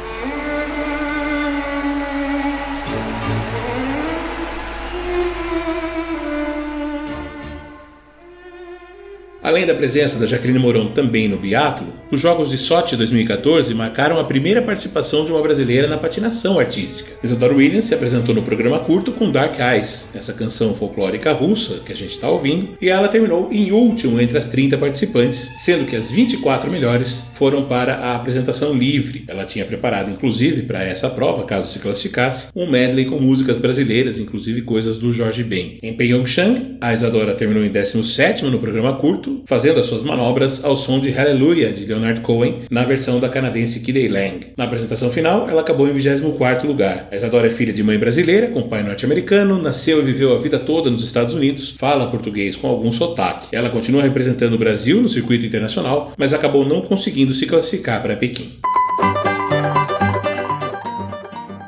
Além 9.46 9.64
da 9.64 9.76
presença 9.76 10.18
da 10.18 10.26
Jaqueline 10.26 10.58
Mourão 10.58 10.88
também 10.88 11.28
no 11.28 11.36
biatlo, 11.36 11.86
os 12.10 12.20
Jogos 12.20 12.50
de 12.50 12.58
Sochi 12.58 12.96
2014 12.96 13.72
marcaram 13.74 14.18
a 14.18 14.24
primeira 14.24 14.60
participação 14.60 15.24
de 15.24 15.30
uma 15.30 15.40
brasileira 15.40 15.86
na 15.86 15.96
patinação 15.96 16.58
artística. 16.58 17.12
Isadora 17.22 17.54
Williams 17.54 17.84
se 17.84 17.94
apresentou 17.94 18.34
no 18.34 18.42
programa 18.42 18.80
curto 18.80 19.12
com 19.12 19.30
Dark 19.30 19.54
Eyes, 19.60 20.08
essa 20.16 20.32
canção 20.32 20.74
folclórica 20.74 21.32
russa 21.32 21.78
que 21.86 21.92
a 21.92 21.96
gente 21.96 22.10
está 22.10 22.28
ouvindo, 22.28 22.70
e 22.82 22.88
ela 22.88 23.06
terminou 23.06 23.48
em 23.52 23.70
último 23.70 24.20
entre 24.20 24.36
as 24.36 24.46
30 24.46 24.78
participantes, 24.78 25.48
sendo 25.58 25.84
que 25.84 25.94
as 25.94 26.10
24 26.10 26.68
melhores 26.68 27.24
foram 27.34 27.66
para 27.66 27.96
a 27.96 28.16
apresentação 28.16 28.72
livre. 28.72 29.24
Ela 29.28 29.44
tinha 29.44 29.64
preparado, 29.64 30.10
inclusive, 30.10 30.62
para 30.62 30.82
essa 30.82 31.08
prova, 31.08 31.44
caso 31.44 31.70
se 31.70 31.78
classificasse, 31.78 32.48
um 32.56 32.68
medley 32.68 33.04
com 33.04 33.20
músicas 33.20 33.58
brasileiras, 33.58 34.18
inclusive 34.18 34.62
coisas 34.62 34.98
do 34.98 35.12
Jorge 35.12 35.44
Ben. 35.44 35.78
Em 35.82 35.94
Pyeongchang, 35.94 36.78
a 36.80 36.92
Isadora 36.92 37.34
terminou 37.34 37.62
em 37.62 37.70
17 37.70 38.44
no 38.46 38.58
programa 38.58 38.94
curto, 38.94 39.35
fazendo 39.44 39.80
as 39.80 39.86
suas 39.86 40.02
manobras 40.02 40.64
ao 40.64 40.76
som 40.76 41.00
de 41.00 41.10
Hallelujah 41.10 41.72
de 41.72 41.84
Leonard 41.84 42.20
Cohen 42.20 42.62
na 42.70 42.84
versão 42.84 43.20
da 43.20 43.28
canadense 43.28 43.80
Kidey 43.80 44.08
Lang. 44.08 44.46
Na 44.56 44.64
apresentação 44.64 45.10
final, 45.10 45.48
ela 45.48 45.60
acabou 45.60 45.88
em 45.88 45.92
24 45.92 46.66
lugar. 46.66 47.08
A 47.10 47.16
Isadora 47.16 47.46
é 47.46 47.50
filha 47.50 47.72
de 47.72 47.82
mãe 47.82 47.98
brasileira, 47.98 48.48
com 48.48 48.62
pai 48.62 48.82
norte-americano, 48.82 49.60
nasceu 49.60 50.00
e 50.00 50.04
viveu 50.04 50.34
a 50.34 50.38
vida 50.38 50.58
toda 50.58 50.90
nos 50.90 51.04
Estados 51.04 51.34
Unidos, 51.34 51.74
fala 51.78 52.10
português 52.10 52.56
com 52.56 52.68
algum 52.68 52.92
sotaque. 52.92 53.48
Ela 53.52 53.70
continua 53.70 54.02
representando 54.02 54.54
o 54.54 54.58
Brasil 54.58 55.00
no 55.00 55.08
circuito 55.08 55.44
internacional, 55.44 56.12
mas 56.16 56.32
acabou 56.32 56.64
não 56.64 56.80
conseguindo 56.80 57.34
se 57.34 57.46
classificar 57.46 58.02
para 58.02 58.16
Pequim. 58.16 58.58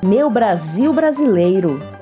Meu 0.03 0.31
Brasil 0.31 0.93
brasileiro. 0.93 1.98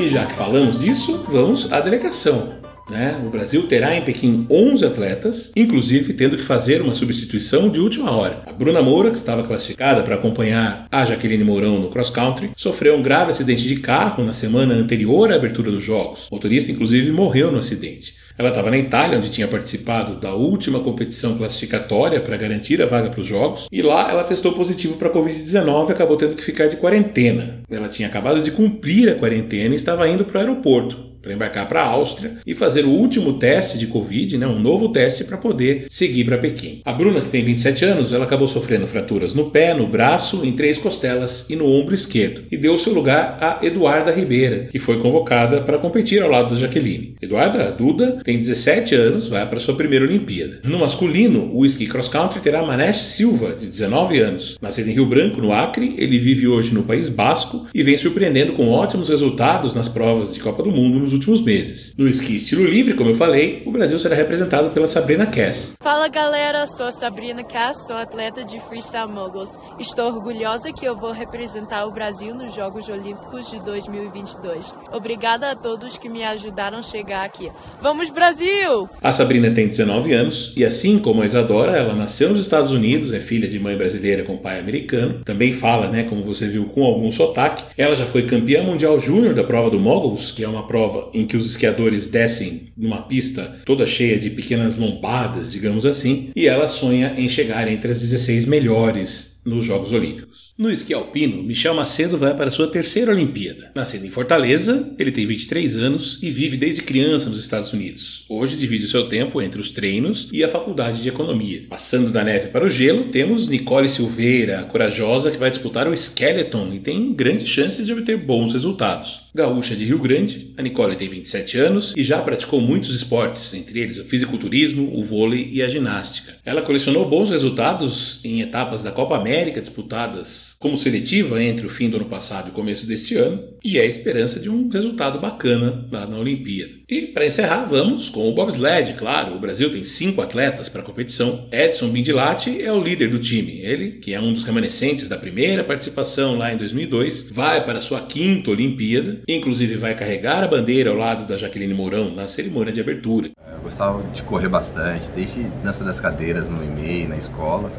E 0.00 0.08
já 0.08 0.24
que 0.24 0.32
falamos 0.32 0.80
disso, 0.80 1.22
vamos 1.28 1.70
à 1.70 1.78
delegação. 1.78 2.59
Né? 2.90 3.20
O 3.24 3.30
Brasil 3.30 3.62
terá 3.68 3.94
em 3.94 4.02
Pequim 4.02 4.46
11 4.50 4.84
atletas, 4.84 5.52
inclusive 5.54 6.12
tendo 6.12 6.36
que 6.36 6.42
fazer 6.42 6.82
uma 6.82 6.94
substituição 6.94 7.68
de 7.68 7.78
última 7.78 8.10
hora. 8.10 8.42
A 8.46 8.52
Bruna 8.52 8.82
Moura, 8.82 9.10
que 9.10 9.16
estava 9.16 9.44
classificada 9.44 10.02
para 10.02 10.16
acompanhar 10.16 10.86
a 10.90 11.04
Jaqueline 11.04 11.44
Mourão 11.44 11.78
no 11.78 11.88
cross 11.88 12.10
country, 12.10 12.50
sofreu 12.56 12.96
um 12.96 13.02
grave 13.02 13.30
acidente 13.30 13.62
de 13.62 13.76
carro 13.76 14.24
na 14.24 14.34
semana 14.34 14.74
anterior 14.74 15.32
à 15.32 15.36
abertura 15.36 15.70
dos 15.70 15.84
Jogos. 15.84 16.26
O 16.30 16.34
motorista, 16.34 16.72
inclusive, 16.72 17.12
morreu 17.12 17.52
no 17.52 17.58
acidente. 17.58 18.14
Ela 18.40 18.48
estava 18.48 18.70
na 18.70 18.78
Itália, 18.78 19.18
onde 19.18 19.30
tinha 19.30 19.46
participado 19.46 20.18
da 20.18 20.34
última 20.34 20.80
competição 20.80 21.36
classificatória 21.36 22.20
para 22.20 22.38
garantir 22.38 22.80
a 22.80 22.86
vaga 22.86 23.10
para 23.10 23.20
os 23.20 23.26
Jogos, 23.26 23.68
e 23.70 23.82
lá 23.82 24.10
ela 24.10 24.24
testou 24.24 24.52
positivo 24.52 24.96
para 24.96 25.08
a 25.08 25.12
Covid-19 25.12 25.90
e 25.90 25.92
acabou 25.92 26.16
tendo 26.16 26.34
que 26.34 26.42
ficar 26.42 26.66
de 26.66 26.76
quarentena. 26.76 27.60
Ela 27.70 27.88
tinha 27.88 28.08
acabado 28.08 28.40
de 28.42 28.50
cumprir 28.50 29.10
a 29.10 29.14
quarentena 29.14 29.74
e 29.74 29.76
estava 29.76 30.08
indo 30.08 30.24
para 30.24 30.38
o 30.38 30.40
aeroporto. 30.40 31.09
Para 31.22 31.32
embarcar 31.32 31.68
para 31.68 31.82
a 31.82 31.86
Áustria 31.86 32.38
e 32.46 32.54
fazer 32.54 32.84
o 32.84 32.90
último 32.90 33.34
teste 33.34 33.78
de 33.78 33.86
Covid, 33.86 34.38
né, 34.38 34.46
um 34.46 34.60
novo 34.60 34.88
teste 34.88 35.24
para 35.24 35.36
poder 35.36 35.86
seguir 35.88 36.24
para 36.24 36.38
Pequim. 36.38 36.80
A 36.84 36.92
Bruna, 36.92 37.20
que 37.20 37.28
tem 37.28 37.44
27 37.44 37.84
anos, 37.84 38.12
ela 38.12 38.24
acabou 38.24 38.48
sofrendo 38.48 38.86
fraturas 38.86 39.34
no 39.34 39.50
pé, 39.50 39.74
no 39.74 39.86
braço, 39.86 40.44
em 40.44 40.52
três 40.52 40.78
costelas 40.78 41.48
e 41.48 41.56
no 41.56 41.66
ombro 41.66 41.94
esquerdo 41.94 42.44
e 42.50 42.56
deu 42.56 42.78
seu 42.78 42.92
lugar 42.92 43.38
a 43.40 43.64
Eduarda 43.64 44.10
Ribeira, 44.10 44.68
que 44.70 44.78
foi 44.78 44.98
convocada 44.98 45.60
para 45.62 45.78
competir 45.78 46.22
ao 46.22 46.30
lado 46.30 46.54
da 46.54 46.60
Jaqueline. 46.60 47.14
Eduarda 47.20 47.70
Duda 47.70 48.20
tem 48.24 48.38
17 48.38 48.94
anos, 48.94 49.28
vai 49.28 49.46
para 49.48 49.60
sua 49.60 49.76
primeira 49.76 50.04
Olimpíada. 50.04 50.60
No 50.64 50.78
masculino, 50.78 51.50
o 51.54 51.64
esqui 51.64 51.86
cross 51.86 52.08
country 52.08 52.40
terá 52.40 52.62
Manesh 52.62 53.02
Silva, 53.02 53.54
de 53.54 53.66
19 53.66 54.18
anos. 54.18 54.58
Nascido 54.60 54.88
em 54.88 54.92
Rio 54.92 55.06
Branco, 55.06 55.40
no 55.40 55.52
Acre, 55.52 55.94
ele 55.98 56.18
vive 56.18 56.46
hoje 56.46 56.72
no 56.72 56.82
País 56.82 57.08
Basco 57.08 57.66
e 57.74 57.82
vem 57.82 57.96
surpreendendo 57.96 58.52
com 58.52 58.70
ótimos 58.70 59.08
resultados 59.08 59.74
nas 59.74 59.88
provas 59.88 60.34
de 60.34 60.40
Copa 60.40 60.62
do 60.62 60.70
Mundo 60.70 61.09
nos 61.10 61.14
últimos 61.14 61.42
meses. 61.42 61.92
No 61.98 62.08
esqui 62.08 62.36
estilo 62.36 62.64
livre, 62.64 62.94
como 62.94 63.10
eu 63.10 63.14
falei, 63.14 63.62
o 63.66 63.70
Brasil 63.70 63.98
será 63.98 64.14
representado 64.14 64.70
pela 64.70 64.86
Sabrina 64.86 65.26
Cass. 65.26 65.74
Fala 65.82 66.08
galera, 66.08 66.66
sou 66.66 66.86
a 66.86 66.92
Sabrina 66.92 67.42
Cass, 67.42 67.86
sou 67.86 67.96
atleta 67.96 68.44
de 68.44 68.60
freestyle 68.60 69.10
moguls. 69.10 69.58
Estou 69.78 70.06
orgulhosa 70.06 70.72
que 70.72 70.84
eu 70.84 70.96
vou 70.96 71.12
representar 71.12 71.84
o 71.86 71.90
Brasil 71.90 72.34
nos 72.34 72.54
Jogos 72.54 72.88
Olímpicos 72.88 73.50
de 73.50 73.62
2022. 73.64 74.72
Obrigada 74.92 75.50
a 75.50 75.56
todos 75.56 75.98
que 75.98 76.08
me 76.08 76.22
ajudaram 76.22 76.78
a 76.78 76.82
chegar 76.82 77.24
aqui. 77.24 77.50
Vamos 77.82 78.10
Brasil! 78.10 78.88
A 79.02 79.12
Sabrina 79.12 79.50
tem 79.50 79.66
19 79.66 80.12
anos 80.12 80.52
e 80.56 80.64
assim 80.64 80.98
como 80.98 81.22
a 81.22 81.26
Isadora, 81.26 81.72
ela 81.72 81.94
nasceu 81.94 82.30
nos 82.30 82.40
Estados 82.40 82.70
Unidos, 82.70 83.12
é 83.12 83.20
filha 83.20 83.48
de 83.48 83.58
mãe 83.58 83.76
brasileira 83.76 84.22
com 84.22 84.36
pai 84.36 84.60
americano. 84.60 85.20
Também 85.24 85.52
fala, 85.52 85.88
né, 85.88 86.04
como 86.04 86.22
você 86.22 86.46
viu, 86.46 86.66
com 86.66 86.84
algum 86.84 87.10
sotaque. 87.10 87.64
Ela 87.76 87.96
já 87.96 88.06
foi 88.06 88.22
campeã 88.26 88.62
mundial 88.62 89.00
júnior 89.00 89.34
da 89.34 89.42
prova 89.42 89.70
do 89.70 89.80
Moguls, 89.80 90.30
que 90.30 90.44
é 90.44 90.48
uma 90.48 90.66
prova 90.66 90.99
em 91.14 91.26
que 91.26 91.36
os 91.36 91.46
esquiadores 91.46 92.08
descem 92.08 92.72
numa 92.76 93.02
pista 93.02 93.60
toda 93.64 93.86
cheia 93.86 94.18
de 94.18 94.30
pequenas 94.30 94.76
lombadas, 94.76 95.52
digamos 95.52 95.86
assim, 95.86 96.30
e 96.34 96.46
ela 96.46 96.68
sonha 96.68 97.14
em 97.16 97.28
chegar 97.28 97.68
entre 97.68 97.90
as 97.90 98.00
16 98.00 98.44
melhores 98.44 99.40
nos 99.44 99.64
Jogos 99.64 99.92
Olímpicos. 99.92 100.49
No 100.60 100.70
esqui 100.70 100.92
alpino, 100.92 101.42
Michel 101.42 101.72
Macedo 101.72 102.18
vai 102.18 102.36
para 102.36 102.50
sua 102.50 102.66
terceira 102.66 103.12
Olimpíada. 103.12 103.72
Nascido 103.74 104.04
em 104.04 104.10
Fortaleza, 104.10 104.92
ele 104.98 105.10
tem 105.10 105.24
23 105.24 105.78
anos 105.78 106.18
e 106.20 106.30
vive 106.30 106.58
desde 106.58 106.82
criança 106.82 107.30
nos 107.30 107.40
Estados 107.40 107.72
Unidos. 107.72 108.26
Hoje 108.28 108.58
divide 108.58 108.84
o 108.84 108.88
seu 108.90 109.08
tempo 109.08 109.40
entre 109.40 109.58
os 109.58 109.70
treinos 109.70 110.28
e 110.30 110.44
a 110.44 110.50
faculdade 110.50 111.00
de 111.00 111.08
economia. 111.08 111.64
Passando 111.66 112.10
da 112.10 112.22
neve 112.22 112.48
para 112.48 112.66
o 112.66 112.68
gelo, 112.68 113.04
temos 113.04 113.48
Nicole 113.48 113.88
Silveira, 113.88 114.64
corajosa 114.64 115.30
que 115.30 115.38
vai 115.38 115.48
disputar 115.48 115.88
o 115.88 115.96
Skeleton 115.96 116.74
e 116.74 116.78
tem 116.78 117.10
grandes 117.14 117.48
chances 117.48 117.86
de 117.86 117.94
obter 117.94 118.18
bons 118.18 118.52
resultados. 118.52 119.30
Gaúcha 119.34 119.74
de 119.74 119.84
Rio 119.86 119.98
Grande, 119.98 120.52
a 120.58 120.62
Nicole 120.62 120.96
tem 120.96 121.08
27 121.08 121.56
anos 121.56 121.94
e 121.96 122.04
já 122.04 122.20
praticou 122.20 122.60
muitos 122.60 122.94
esportes, 122.94 123.54
entre 123.54 123.80
eles 123.80 123.98
o 123.98 124.04
fisiculturismo, 124.04 124.94
o 124.94 125.04
vôlei 125.04 125.48
e 125.50 125.62
a 125.62 125.68
ginástica. 125.68 126.34
Ela 126.44 126.60
colecionou 126.60 127.08
bons 127.08 127.30
resultados 127.30 128.20
em 128.24 128.42
etapas 128.42 128.82
da 128.82 128.90
Copa 128.90 129.16
América 129.16 129.60
disputadas 129.60 130.49
como 130.58 130.76
seletiva 130.76 131.42
entre 131.42 131.66
o 131.66 131.70
fim 131.70 131.88
do 131.88 131.96
ano 131.96 132.06
passado 132.06 132.48
e 132.48 132.50
o 132.50 132.54
começo 132.54 132.86
deste 132.86 133.16
ano, 133.16 133.42
e 133.64 133.78
é 133.78 133.82
a 133.82 133.86
esperança 133.86 134.40
de 134.40 134.48
um 134.48 134.68
resultado 134.68 135.18
bacana 135.18 135.86
lá 135.90 136.06
na 136.06 136.18
Olimpíada. 136.18 136.72
E 136.88 137.02
para 137.02 137.26
encerrar, 137.26 137.66
vamos 137.66 138.08
com 138.08 138.28
o 138.28 138.34
bobsled, 138.34 138.94
claro. 138.94 139.34
O 139.34 139.38
Brasil 139.38 139.70
tem 139.70 139.84
cinco 139.84 140.20
atletas 140.20 140.68
para 140.68 140.82
a 140.82 140.84
competição. 140.84 141.48
Edson 141.52 141.88
Bindilati 141.88 142.60
é 142.60 142.72
o 142.72 142.82
líder 142.82 143.08
do 143.08 143.18
time. 143.18 143.60
Ele, 143.60 143.92
que 143.92 144.12
é 144.12 144.20
um 144.20 144.32
dos 144.32 144.44
remanescentes 144.44 145.08
da 145.08 145.16
primeira 145.16 145.62
participação 145.62 146.36
lá 146.36 146.52
em 146.52 146.56
2002, 146.56 147.30
vai 147.30 147.64
para 147.64 147.80
sua 147.80 148.00
quinta 148.00 148.50
Olimpíada, 148.50 149.20
inclusive 149.28 149.76
vai 149.76 149.94
carregar 149.94 150.42
a 150.42 150.48
bandeira 150.48 150.90
ao 150.90 150.96
lado 150.96 151.26
da 151.26 151.36
Jaqueline 151.36 151.74
Mourão 151.74 152.14
na 152.14 152.26
cerimônia 152.26 152.72
de 152.72 152.80
abertura. 152.80 153.30
Eu 153.52 153.60
gostava 153.62 154.02
de 154.12 154.22
correr 154.22 154.48
bastante, 154.48 155.08
desde 155.14 155.42
dança 155.62 155.84
das 155.84 156.00
cadeiras 156.00 156.48
no 156.48 156.62
e-mail, 156.62 157.08
na 157.08 157.16
escola. 157.16 157.70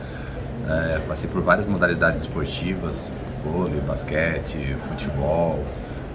É, 0.70 1.00
passei 1.08 1.30
por 1.30 1.42
várias 1.42 1.68
modalidades 1.68 2.22
esportivas, 2.22 3.10
vôlei, 3.44 3.80
basquete, 3.82 4.76
futebol. 4.88 5.64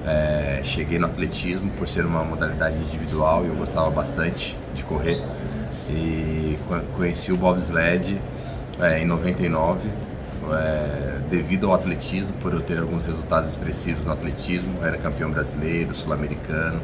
É, 0.07 0.61
cheguei 0.63 0.99
no 0.99 1.07
atletismo 1.07 1.71
por 1.73 1.89
ser 1.89 2.07
uma 2.07 2.23
modalidade 2.23 2.77
individual 2.77 3.45
e 3.45 3.49
eu 3.49 3.57
gostava 3.57 3.91
bastante 3.91 4.57
de 4.75 4.85
correr. 4.85 5.21
E 5.89 6.59
conheci 6.97 7.33
o 7.33 7.37
bobsled 7.37 8.21
é, 8.81 9.01
em 9.01 9.07
99, 9.07 9.89
é, 10.53 11.19
devido 11.29 11.67
ao 11.67 11.75
atletismo, 11.75 12.33
por 12.41 12.53
eu 12.53 12.61
ter 12.61 12.79
alguns 12.79 13.05
resultados 13.05 13.51
expressivos 13.51 14.05
no 14.07 14.13
atletismo. 14.13 14.79
Era 14.83 14.97
campeão 14.97 15.31
brasileiro, 15.31 15.95
sul-americano, 15.95 16.81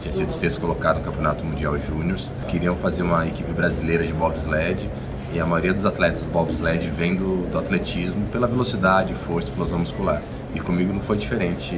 tinha 0.00 0.12
sido 0.12 0.32
sexto 0.32 0.60
colocado 0.60 0.98
no 0.98 1.04
Campeonato 1.04 1.44
Mundial 1.44 1.78
Júnior. 1.78 2.18
Queriam 2.48 2.76
fazer 2.76 3.02
uma 3.02 3.26
equipe 3.26 3.52
brasileira 3.52 4.06
de 4.06 4.12
bobsled 4.12 4.88
e 5.36 5.40
a 5.40 5.44
maioria 5.44 5.74
dos 5.74 5.84
atletas 5.84 6.22
do 6.22 6.30
bobsled 6.32 6.88
vem 6.96 7.14
do, 7.14 7.46
do 7.50 7.58
atletismo 7.58 8.26
pela 8.28 8.46
velocidade, 8.46 9.12
força 9.12 9.50
explosão 9.50 9.80
muscular. 9.80 10.22
E 10.54 10.60
comigo 10.60 10.92
não 10.92 11.00
foi 11.02 11.18
diferente. 11.18 11.74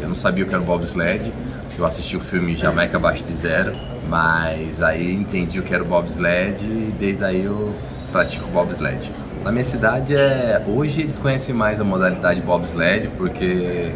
Eu 0.00 0.08
não 0.08 0.14
sabia 0.14 0.44
o 0.44 0.46
que 0.46 0.54
era 0.54 0.62
o 0.62 0.66
bobsled. 0.66 1.32
Eu 1.76 1.84
assisti 1.84 2.16
o 2.16 2.20
filme 2.20 2.54
Jamaica 2.54 2.96
Abaixo 2.96 3.24
de 3.24 3.32
Zero, 3.32 3.72
mas 4.08 4.80
aí 4.80 5.12
entendi 5.12 5.58
o 5.58 5.64
que 5.64 5.74
era 5.74 5.82
o 5.82 5.86
bobsled 5.86 6.64
e 6.64 6.94
desde 6.96 7.24
aí 7.24 7.44
eu 7.44 7.74
pratico 8.12 8.48
bobsled. 8.50 9.10
Na 9.42 9.50
minha 9.50 9.64
cidade, 9.64 10.14
é, 10.14 10.62
hoje 10.64 11.00
eles 11.00 11.18
conhecem 11.18 11.52
mais 11.52 11.80
a 11.80 11.84
modalidade 11.84 12.40
bobsled 12.40 13.10
porque 13.18 13.90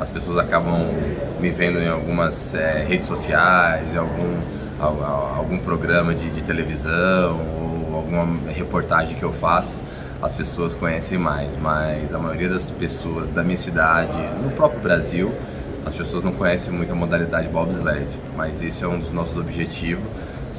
as 0.00 0.08
pessoas 0.10 0.38
acabam 0.38 0.92
me 1.38 1.50
vendo 1.50 1.78
em 1.78 1.88
algumas 1.88 2.52
é, 2.52 2.84
redes 2.84 3.06
sociais, 3.06 3.94
em 3.94 3.96
algum, 3.96 4.40
algum 5.36 5.58
programa 5.58 6.12
de, 6.12 6.28
de 6.30 6.42
televisão 6.42 7.59
alguma 8.00 8.50
reportagem 8.50 9.14
que 9.14 9.22
eu 9.22 9.32
faço, 9.32 9.78
as 10.22 10.32
pessoas 10.32 10.74
conhecem 10.74 11.18
mais, 11.18 11.50
mas 11.60 12.12
a 12.12 12.18
maioria 12.18 12.48
das 12.48 12.70
pessoas 12.70 13.30
da 13.30 13.42
minha 13.42 13.56
cidade, 13.56 14.16
no 14.42 14.50
próprio 14.50 14.80
Brasil, 14.80 15.32
as 15.84 15.94
pessoas 15.94 16.22
não 16.22 16.32
conhecem 16.32 16.72
muito 16.72 16.92
a 16.92 16.94
modalidade 16.94 17.48
bobsled, 17.48 18.06
mas 18.36 18.62
esse 18.62 18.84
é 18.84 18.88
um 18.88 18.98
dos 18.98 19.10
nossos 19.12 19.38
objetivos, 19.38 20.04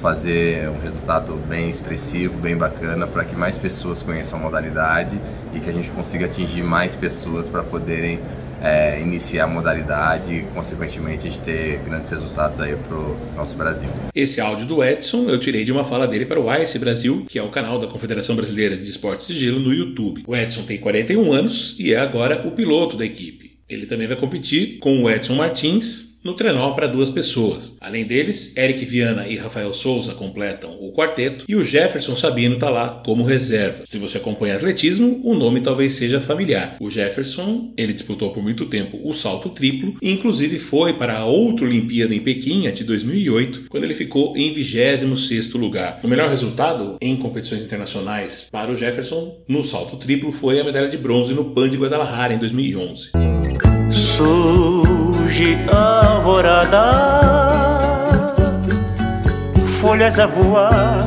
fazer 0.01 0.67
um 0.69 0.81
resultado 0.81 1.39
bem 1.47 1.69
expressivo, 1.69 2.35
bem 2.39 2.57
bacana, 2.57 3.05
para 3.05 3.23
que 3.23 3.35
mais 3.35 3.55
pessoas 3.55 4.01
conheçam 4.01 4.39
a 4.39 4.41
modalidade 4.41 5.19
e 5.53 5.59
que 5.59 5.69
a 5.69 5.73
gente 5.73 5.91
consiga 5.91 6.25
atingir 6.25 6.63
mais 6.63 6.95
pessoas 6.95 7.47
para 7.47 7.61
poderem 7.61 8.19
é, 8.61 9.01
iniciar 9.01 9.45
a 9.45 9.47
modalidade 9.47 10.33
e, 10.33 10.43
consequentemente, 10.53 11.27
a 11.27 11.31
gente 11.31 11.41
ter 11.41 11.79
grandes 11.79 12.09
resultados 12.11 12.59
aí 12.59 12.75
para 12.75 12.95
o 12.95 13.17
nosso 13.35 13.55
Brasil. 13.57 13.89
Esse 14.13 14.39
áudio 14.39 14.67
do 14.67 14.83
Edson 14.83 15.29
eu 15.29 15.39
tirei 15.39 15.63
de 15.63 15.71
uma 15.71 15.83
fala 15.83 16.07
dele 16.07 16.25
para 16.25 16.39
o 16.39 16.53
Ice 16.61 16.77
Brasil, 16.77 17.25
que 17.27 17.39
é 17.39 17.43
o 17.43 17.49
canal 17.49 17.79
da 17.79 17.87
Confederação 17.87 18.35
Brasileira 18.35 18.77
de 18.77 18.89
Esportes 18.89 19.27
de 19.27 19.39
Gelo 19.39 19.59
no 19.59 19.73
YouTube. 19.73 20.23
O 20.27 20.35
Edson 20.35 20.63
tem 20.63 20.77
41 20.77 21.33
anos 21.33 21.75
e 21.79 21.93
é 21.93 21.99
agora 21.99 22.47
o 22.47 22.51
piloto 22.51 22.95
da 22.95 23.05
equipe. 23.05 23.57
Ele 23.67 23.85
também 23.85 24.07
vai 24.07 24.17
competir 24.17 24.79
com 24.79 25.01
o 25.01 25.09
Edson 25.09 25.35
Martins, 25.35 26.10
no 26.23 26.33
trenó 26.33 26.71
para 26.71 26.87
duas 26.87 27.09
pessoas. 27.09 27.75
Além 27.79 28.05
deles, 28.05 28.55
Eric 28.55 28.85
Viana 28.85 29.27
e 29.27 29.35
Rafael 29.35 29.73
Souza 29.73 30.13
completam 30.13 30.77
o 30.79 30.93
quarteto 30.93 31.45
e 31.47 31.55
o 31.55 31.63
Jefferson 31.63 32.15
Sabino 32.15 32.55
está 32.55 32.69
lá 32.69 33.01
como 33.05 33.23
reserva. 33.23 33.83
Se 33.85 33.97
você 33.97 34.17
acompanha 34.17 34.55
atletismo, 34.55 35.19
o 35.23 35.33
nome 35.33 35.61
talvez 35.61 35.93
seja 35.93 36.19
familiar. 36.19 36.77
O 36.79 36.89
Jefferson, 36.89 37.73
ele 37.77 37.93
disputou 37.93 38.31
por 38.31 38.43
muito 38.43 38.65
tempo 38.65 38.99
o 39.03 39.13
salto 39.13 39.49
triplo 39.49 39.95
e 40.01 40.11
inclusive 40.11 40.59
foi 40.59 40.93
para 40.93 41.17
a 41.17 41.25
outra 41.25 41.65
Olimpíada 41.65 42.13
em 42.13 42.19
Pequim, 42.19 42.61
de 42.71 42.83
2008, 42.83 43.65
quando 43.69 43.83
ele 43.83 43.93
ficou 43.93 44.37
em 44.37 44.53
26º 44.53 45.57
lugar. 45.57 45.99
O 46.03 46.07
melhor 46.07 46.29
resultado 46.29 46.97
em 47.01 47.15
competições 47.15 47.63
internacionais 47.63 48.47
para 48.51 48.71
o 48.71 48.75
Jefferson 48.75 49.43
no 49.47 49.63
salto 49.63 49.97
triplo 49.97 50.31
foi 50.31 50.59
a 50.59 50.63
medalha 50.63 50.87
de 50.87 50.97
bronze 50.97 51.33
no 51.33 51.45
PAN 51.45 51.69
de 51.69 51.77
Guadalajara 51.77 52.33
em 52.33 52.37
2011. 52.37 53.11
Surge 55.31 55.57
alvorada, 55.71 56.91
folhas 59.79 60.19
a 60.19 60.25
voar 60.27 60.99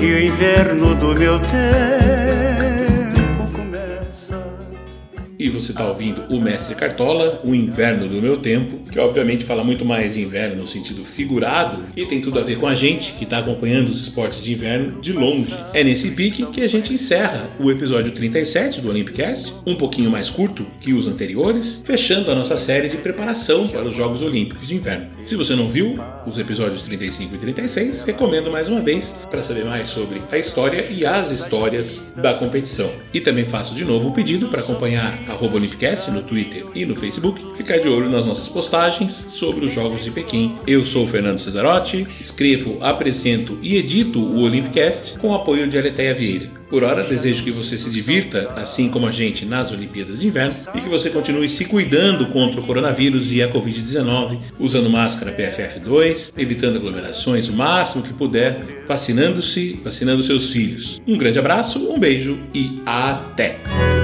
e 0.00 0.04
o 0.04 0.20
inverno 0.20 0.96
do 0.96 1.14
meu 1.16 1.38
tempo 1.38 2.13
E 5.44 5.50
você 5.50 5.72
está 5.72 5.86
ouvindo 5.86 6.22
o 6.30 6.40
Mestre 6.40 6.74
Cartola, 6.74 7.38
O 7.44 7.54
Inverno 7.54 8.08
do 8.08 8.22
Meu 8.22 8.38
Tempo, 8.38 8.78
que 8.90 8.98
obviamente 8.98 9.44
fala 9.44 9.62
muito 9.62 9.84
mais 9.84 10.14
de 10.14 10.22
inverno 10.22 10.62
no 10.62 10.66
sentido 10.66 11.04
figurado 11.04 11.82
e 11.94 12.06
tem 12.06 12.18
tudo 12.18 12.38
a 12.38 12.42
ver 12.42 12.56
com 12.56 12.66
a 12.66 12.74
gente 12.74 13.12
que 13.12 13.24
está 13.24 13.40
acompanhando 13.40 13.90
os 13.90 14.00
esportes 14.00 14.42
de 14.42 14.54
inverno 14.54 15.02
de 15.02 15.12
longe. 15.12 15.54
É 15.74 15.84
nesse 15.84 16.12
pique 16.12 16.46
que 16.46 16.62
a 16.62 16.66
gente 16.66 16.94
encerra 16.94 17.50
o 17.60 17.70
episódio 17.70 18.12
37 18.12 18.80
do 18.80 18.88
Olympicast, 18.88 19.52
um 19.66 19.74
pouquinho 19.74 20.10
mais 20.10 20.30
curto 20.30 20.66
que 20.80 20.94
os 20.94 21.06
anteriores, 21.06 21.82
fechando 21.84 22.30
a 22.30 22.34
nossa 22.34 22.56
série 22.56 22.88
de 22.88 22.96
preparação 22.96 23.68
para 23.68 23.86
os 23.86 23.94
Jogos 23.94 24.22
Olímpicos 24.22 24.66
de 24.66 24.74
Inverno. 24.74 25.08
Se 25.26 25.36
você 25.36 25.54
não 25.54 25.68
viu 25.68 25.98
os 26.26 26.38
episódios 26.38 26.80
35 26.80 27.34
e 27.34 27.38
36, 27.38 28.04
recomendo 28.04 28.50
mais 28.50 28.66
uma 28.66 28.80
vez 28.80 29.14
para 29.30 29.42
saber 29.42 29.66
mais 29.66 29.88
sobre 29.90 30.22
a 30.32 30.38
história 30.38 30.86
e 30.90 31.04
as 31.04 31.30
histórias 31.30 32.14
da 32.16 32.32
competição. 32.32 32.90
E 33.12 33.20
também 33.20 33.44
faço 33.44 33.74
de 33.74 33.84
novo 33.84 34.08
o 34.08 34.14
pedido 34.14 34.48
para 34.48 34.62
acompanhar 34.62 35.18
a 35.28 35.33
arroba 35.34 35.60
no 35.60 36.22
Twitter 36.22 36.64
e 36.74 36.86
no 36.86 36.94
Facebook, 36.94 37.40
ficar 37.56 37.78
de 37.78 37.88
olho 37.88 38.08
nas 38.08 38.24
nossas 38.24 38.48
postagens 38.48 39.12
sobre 39.12 39.64
os 39.64 39.72
Jogos 39.72 40.04
de 40.04 40.10
Pequim. 40.10 40.56
Eu 40.66 40.84
sou 40.84 41.04
o 41.04 41.08
Fernando 41.08 41.38
Cesarotti, 41.38 42.06
escrevo, 42.20 42.78
apresento 42.80 43.58
e 43.60 43.76
edito 43.76 44.20
o 44.20 44.42
Olympicast 44.42 45.18
com 45.18 45.30
o 45.30 45.34
apoio 45.34 45.68
de 45.68 45.76
Aleteia 45.76 46.14
Vieira. 46.14 46.50
Por 46.68 46.82
hora, 46.82 47.04
desejo 47.04 47.44
que 47.44 47.50
você 47.50 47.78
se 47.78 47.90
divirta, 47.90 48.50
assim 48.56 48.88
como 48.88 49.06
a 49.06 49.12
gente, 49.12 49.44
nas 49.44 49.70
Olimpíadas 49.70 50.20
de 50.20 50.26
Inverno 50.26 50.54
e 50.74 50.80
que 50.80 50.88
você 50.88 51.10
continue 51.10 51.48
se 51.48 51.64
cuidando 51.64 52.26
contra 52.26 52.60
o 52.60 52.66
coronavírus 52.66 53.30
e 53.30 53.42
a 53.42 53.48
Covid-19, 53.48 54.38
usando 54.58 54.90
máscara 54.90 55.32
PFF2, 55.32 56.32
evitando 56.36 56.76
aglomerações 56.76 57.48
o 57.48 57.52
máximo 57.52 58.02
que 58.02 58.12
puder, 58.12 58.84
vacinando-se, 58.88 59.80
vacinando 59.84 60.22
seus 60.22 60.50
filhos. 60.50 61.00
Um 61.06 61.16
grande 61.16 61.38
abraço, 61.38 61.78
um 61.90 61.98
beijo 61.98 62.38
e 62.52 62.80
até! 62.84 64.03